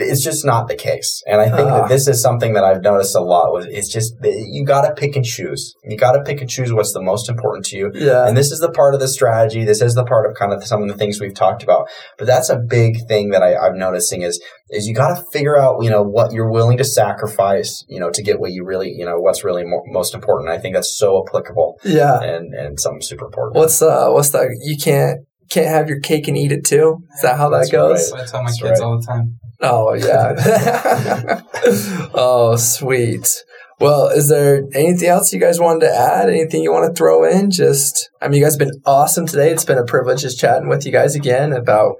It's 0.00 0.22
just 0.22 0.44
not 0.44 0.68
the 0.68 0.76
case. 0.76 1.22
And 1.26 1.40
I 1.40 1.46
think 1.46 1.68
Ah. 1.68 1.80
that 1.80 1.88
this 1.88 2.06
is 2.06 2.22
something 2.22 2.52
that 2.54 2.64
I've 2.64 2.82
noticed 2.82 3.16
a 3.16 3.20
lot 3.20 3.52
with 3.52 3.66
it's 3.66 3.88
just 3.88 4.14
that 4.20 4.32
you 4.50 4.64
got 4.64 4.82
to 4.82 4.94
pick 4.94 5.16
and 5.16 5.24
choose. 5.24 5.74
You 5.84 5.96
got 5.96 6.12
to 6.12 6.22
pick 6.22 6.40
and 6.40 6.48
choose 6.48 6.72
what's 6.72 6.92
the 6.92 7.02
most 7.02 7.28
important 7.28 7.66
to 7.66 7.76
you. 7.76 7.90
Yeah, 7.94 8.26
And 8.26 8.36
this 8.36 8.52
is 8.52 8.60
the 8.60 8.70
part 8.70 8.94
of 8.94 9.00
the 9.00 9.08
strategy. 9.08 9.64
This 9.64 9.82
is 9.82 9.94
the 9.94 10.04
part 10.04 10.24
of 10.30 10.36
kind 10.36 10.52
of 10.52 10.64
some 10.64 10.82
of 10.82 10.88
the 10.88 10.94
things 10.94 11.20
we've 11.20 11.34
talked 11.34 11.62
about. 11.62 11.88
But 12.16 12.26
that's 12.26 12.48
a 12.48 12.56
big 12.56 13.06
thing 13.08 13.30
that 13.30 13.42
I, 13.42 13.56
I'm 13.56 13.76
noticing 13.76 14.22
is 14.22 14.40
is 14.70 14.86
you 14.86 14.94
got 14.94 15.16
to 15.16 15.24
figure 15.32 15.58
out 15.58 15.82
you 15.82 15.90
know 15.90 16.02
what 16.02 16.32
you're 16.32 16.50
willing 16.50 16.76
to 16.78 16.84
sacrifice 16.84 17.84
you 17.88 17.98
know 17.98 18.10
to 18.10 18.22
get 18.22 18.38
what 18.38 18.52
you 18.52 18.64
really 18.64 18.90
you 18.90 19.04
know 19.04 19.18
what's 19.18 19.42
really 19.44 19.64
mo- 19.64 19.82
most 19.86 20.14
important. 20.14 20.50
I 20.50 20.58
think 20.58 20.74
that's 20.74 20.96
so 20.96 21.24
applicable 21.26 21.80
yeah. 21.84 22.20
and 22.20 22.54
and 22.54 22.78
something 22.78 23.02
super 23.02 23.26
important. 23.26 23.56
What's 23.56 23.80
uh 23.82 24.08
what's 24.10 24.30
that? 24.30 24.48
You 24.62 24.76
can't 24.76 25.20
can't 25.50 25.66
have 25.68 25.88
your 25.88 26.00
cake 26.00 26.28
and 26.28 26.36
eat 26.36 26.52
it 26.52 26.64
too. 26.64 26.98
Is 27.16 27.22
that 27.22 27.36
how 27.38 27.48
that 27.50 27.58
That's 27.58 27.70
goes? 27.72 28.10
That's 28.10 28.12
what 28.12 28.20
I 28.20 28.26
tell 28.26 28.42
my 28.42 28.50
That's 28.50 28.62
kids 28.62 28.80
right. 28.80 28.86
all 28.86 29.00
the 29.00 29.06
time. 29.06 29.38
Oh 29.60 29.94
yeah. 29.94 31.40
oh 32.14 32.56
sweet. 32.56 33.44
Well, 33.80 34.08
is 34.08 34.28
there 34.28 34.64
anything 34.74 35.08
else 35.08 35.32
you 35.32 35.38
guys 35.40 35.60
wanted 35.60 35.86
to 35.86 35.94
add? 35.94 36.28
Anything 36.28 36.62
you 36.62 36.72
want 36.72 36.88
to 36.92 36.98
throw 36.98 37.24
in? 37.24 37.50
Just, 37.50 38.10
I 38.20 38.26
mean, 38.26 38.38
you 38.40 38.44
guys 38.44 38.54
have 38.54 38.58
been 38.58 38.80
awesome 38.84 39.24
today. 39.26 39.50
It's 39.52 39.64
been 39.64 39.78
a 39.78 39.84
privilege 39.84 40.22
just 40.22 40.40
chatting 40.40 40.68
with 40.68 40.84
you 40.84 40.90
guys 40.90 41.14
again 41.14 41.52
about, 41.52 41.94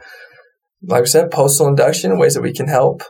like 0.83 1.03
I 1.03 1.05
said, 1.05 1.31
postal 1.31 1.69
induction, 1.69 2.19
ways 2.19 2.35
that 2.35 2.43
we 2.43 2.53
can 2.53 2.67
help 2.67 3.03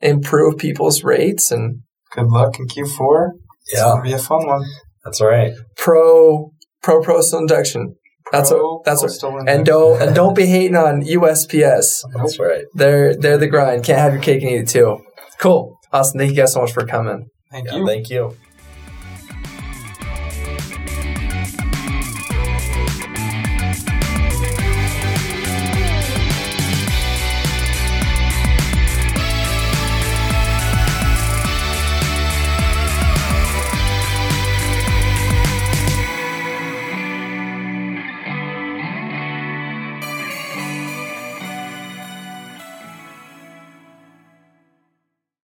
improve 0.00 0.56
people's 0.56 1.04
rates 1.04 1.50
and 1.50 1.80
Good 2.12 2.28
luck 2.28 2.58
in 2.58 2.66
Q4. 2.66 3.30
It's 3.66 3.74
Yeah. 3.74 3.80
gonna 3.90 4.02
be 4.02 4.12
a 4.14 4.18
fun 4.18 4.46
one. 4.46 4.64
That's 5.04 5.20
right. 5.20 5.52
pro 5.76 6.50
pro 6.82 7.02
postal 7.02 7.40
induction. 7.40 7.96
That's 8.36 8.50
what. 8.50 8.84
That's 8.84 9.02
what. 9.02 9.08
postal 9.08 9.38
And 9.46 9.64
don't 9.64 10.00
and 10.02 10.14
don't 10.14 10.34
be 10.34 10.46
hating 10.46 10.76
on 10.76 11.02
USPS. 11.02 12.04
That's 12.14 12.38
right. 12.38 12.64
They're 12.74 13.16
they're 13.16 13.38
the 13.38 13.46
grind. 13.48 13.84
Can't 13.84 13.98
have 13.98 14.12
your 14.12 14.22
cake 14.22 14.42
and 14.42 14.50
eat 14.50 14.56
it 14.62 14.68
too. 14.68 14.98
Cool. 15.38 15.78
Awesome. 15.92 16.18
Thank 16.18 16.30
you 16.30 16.36
guys 16.36 16.52
so 16.52 16.60
much 16.60 16.72
for 16.72 16.86
coming. 16.86 17.28
Thank 17.50 17.66
Yeah, 17.68 17.76
you. 17.76 17.86
thank 17.86 18.10
you. 18.10 18.36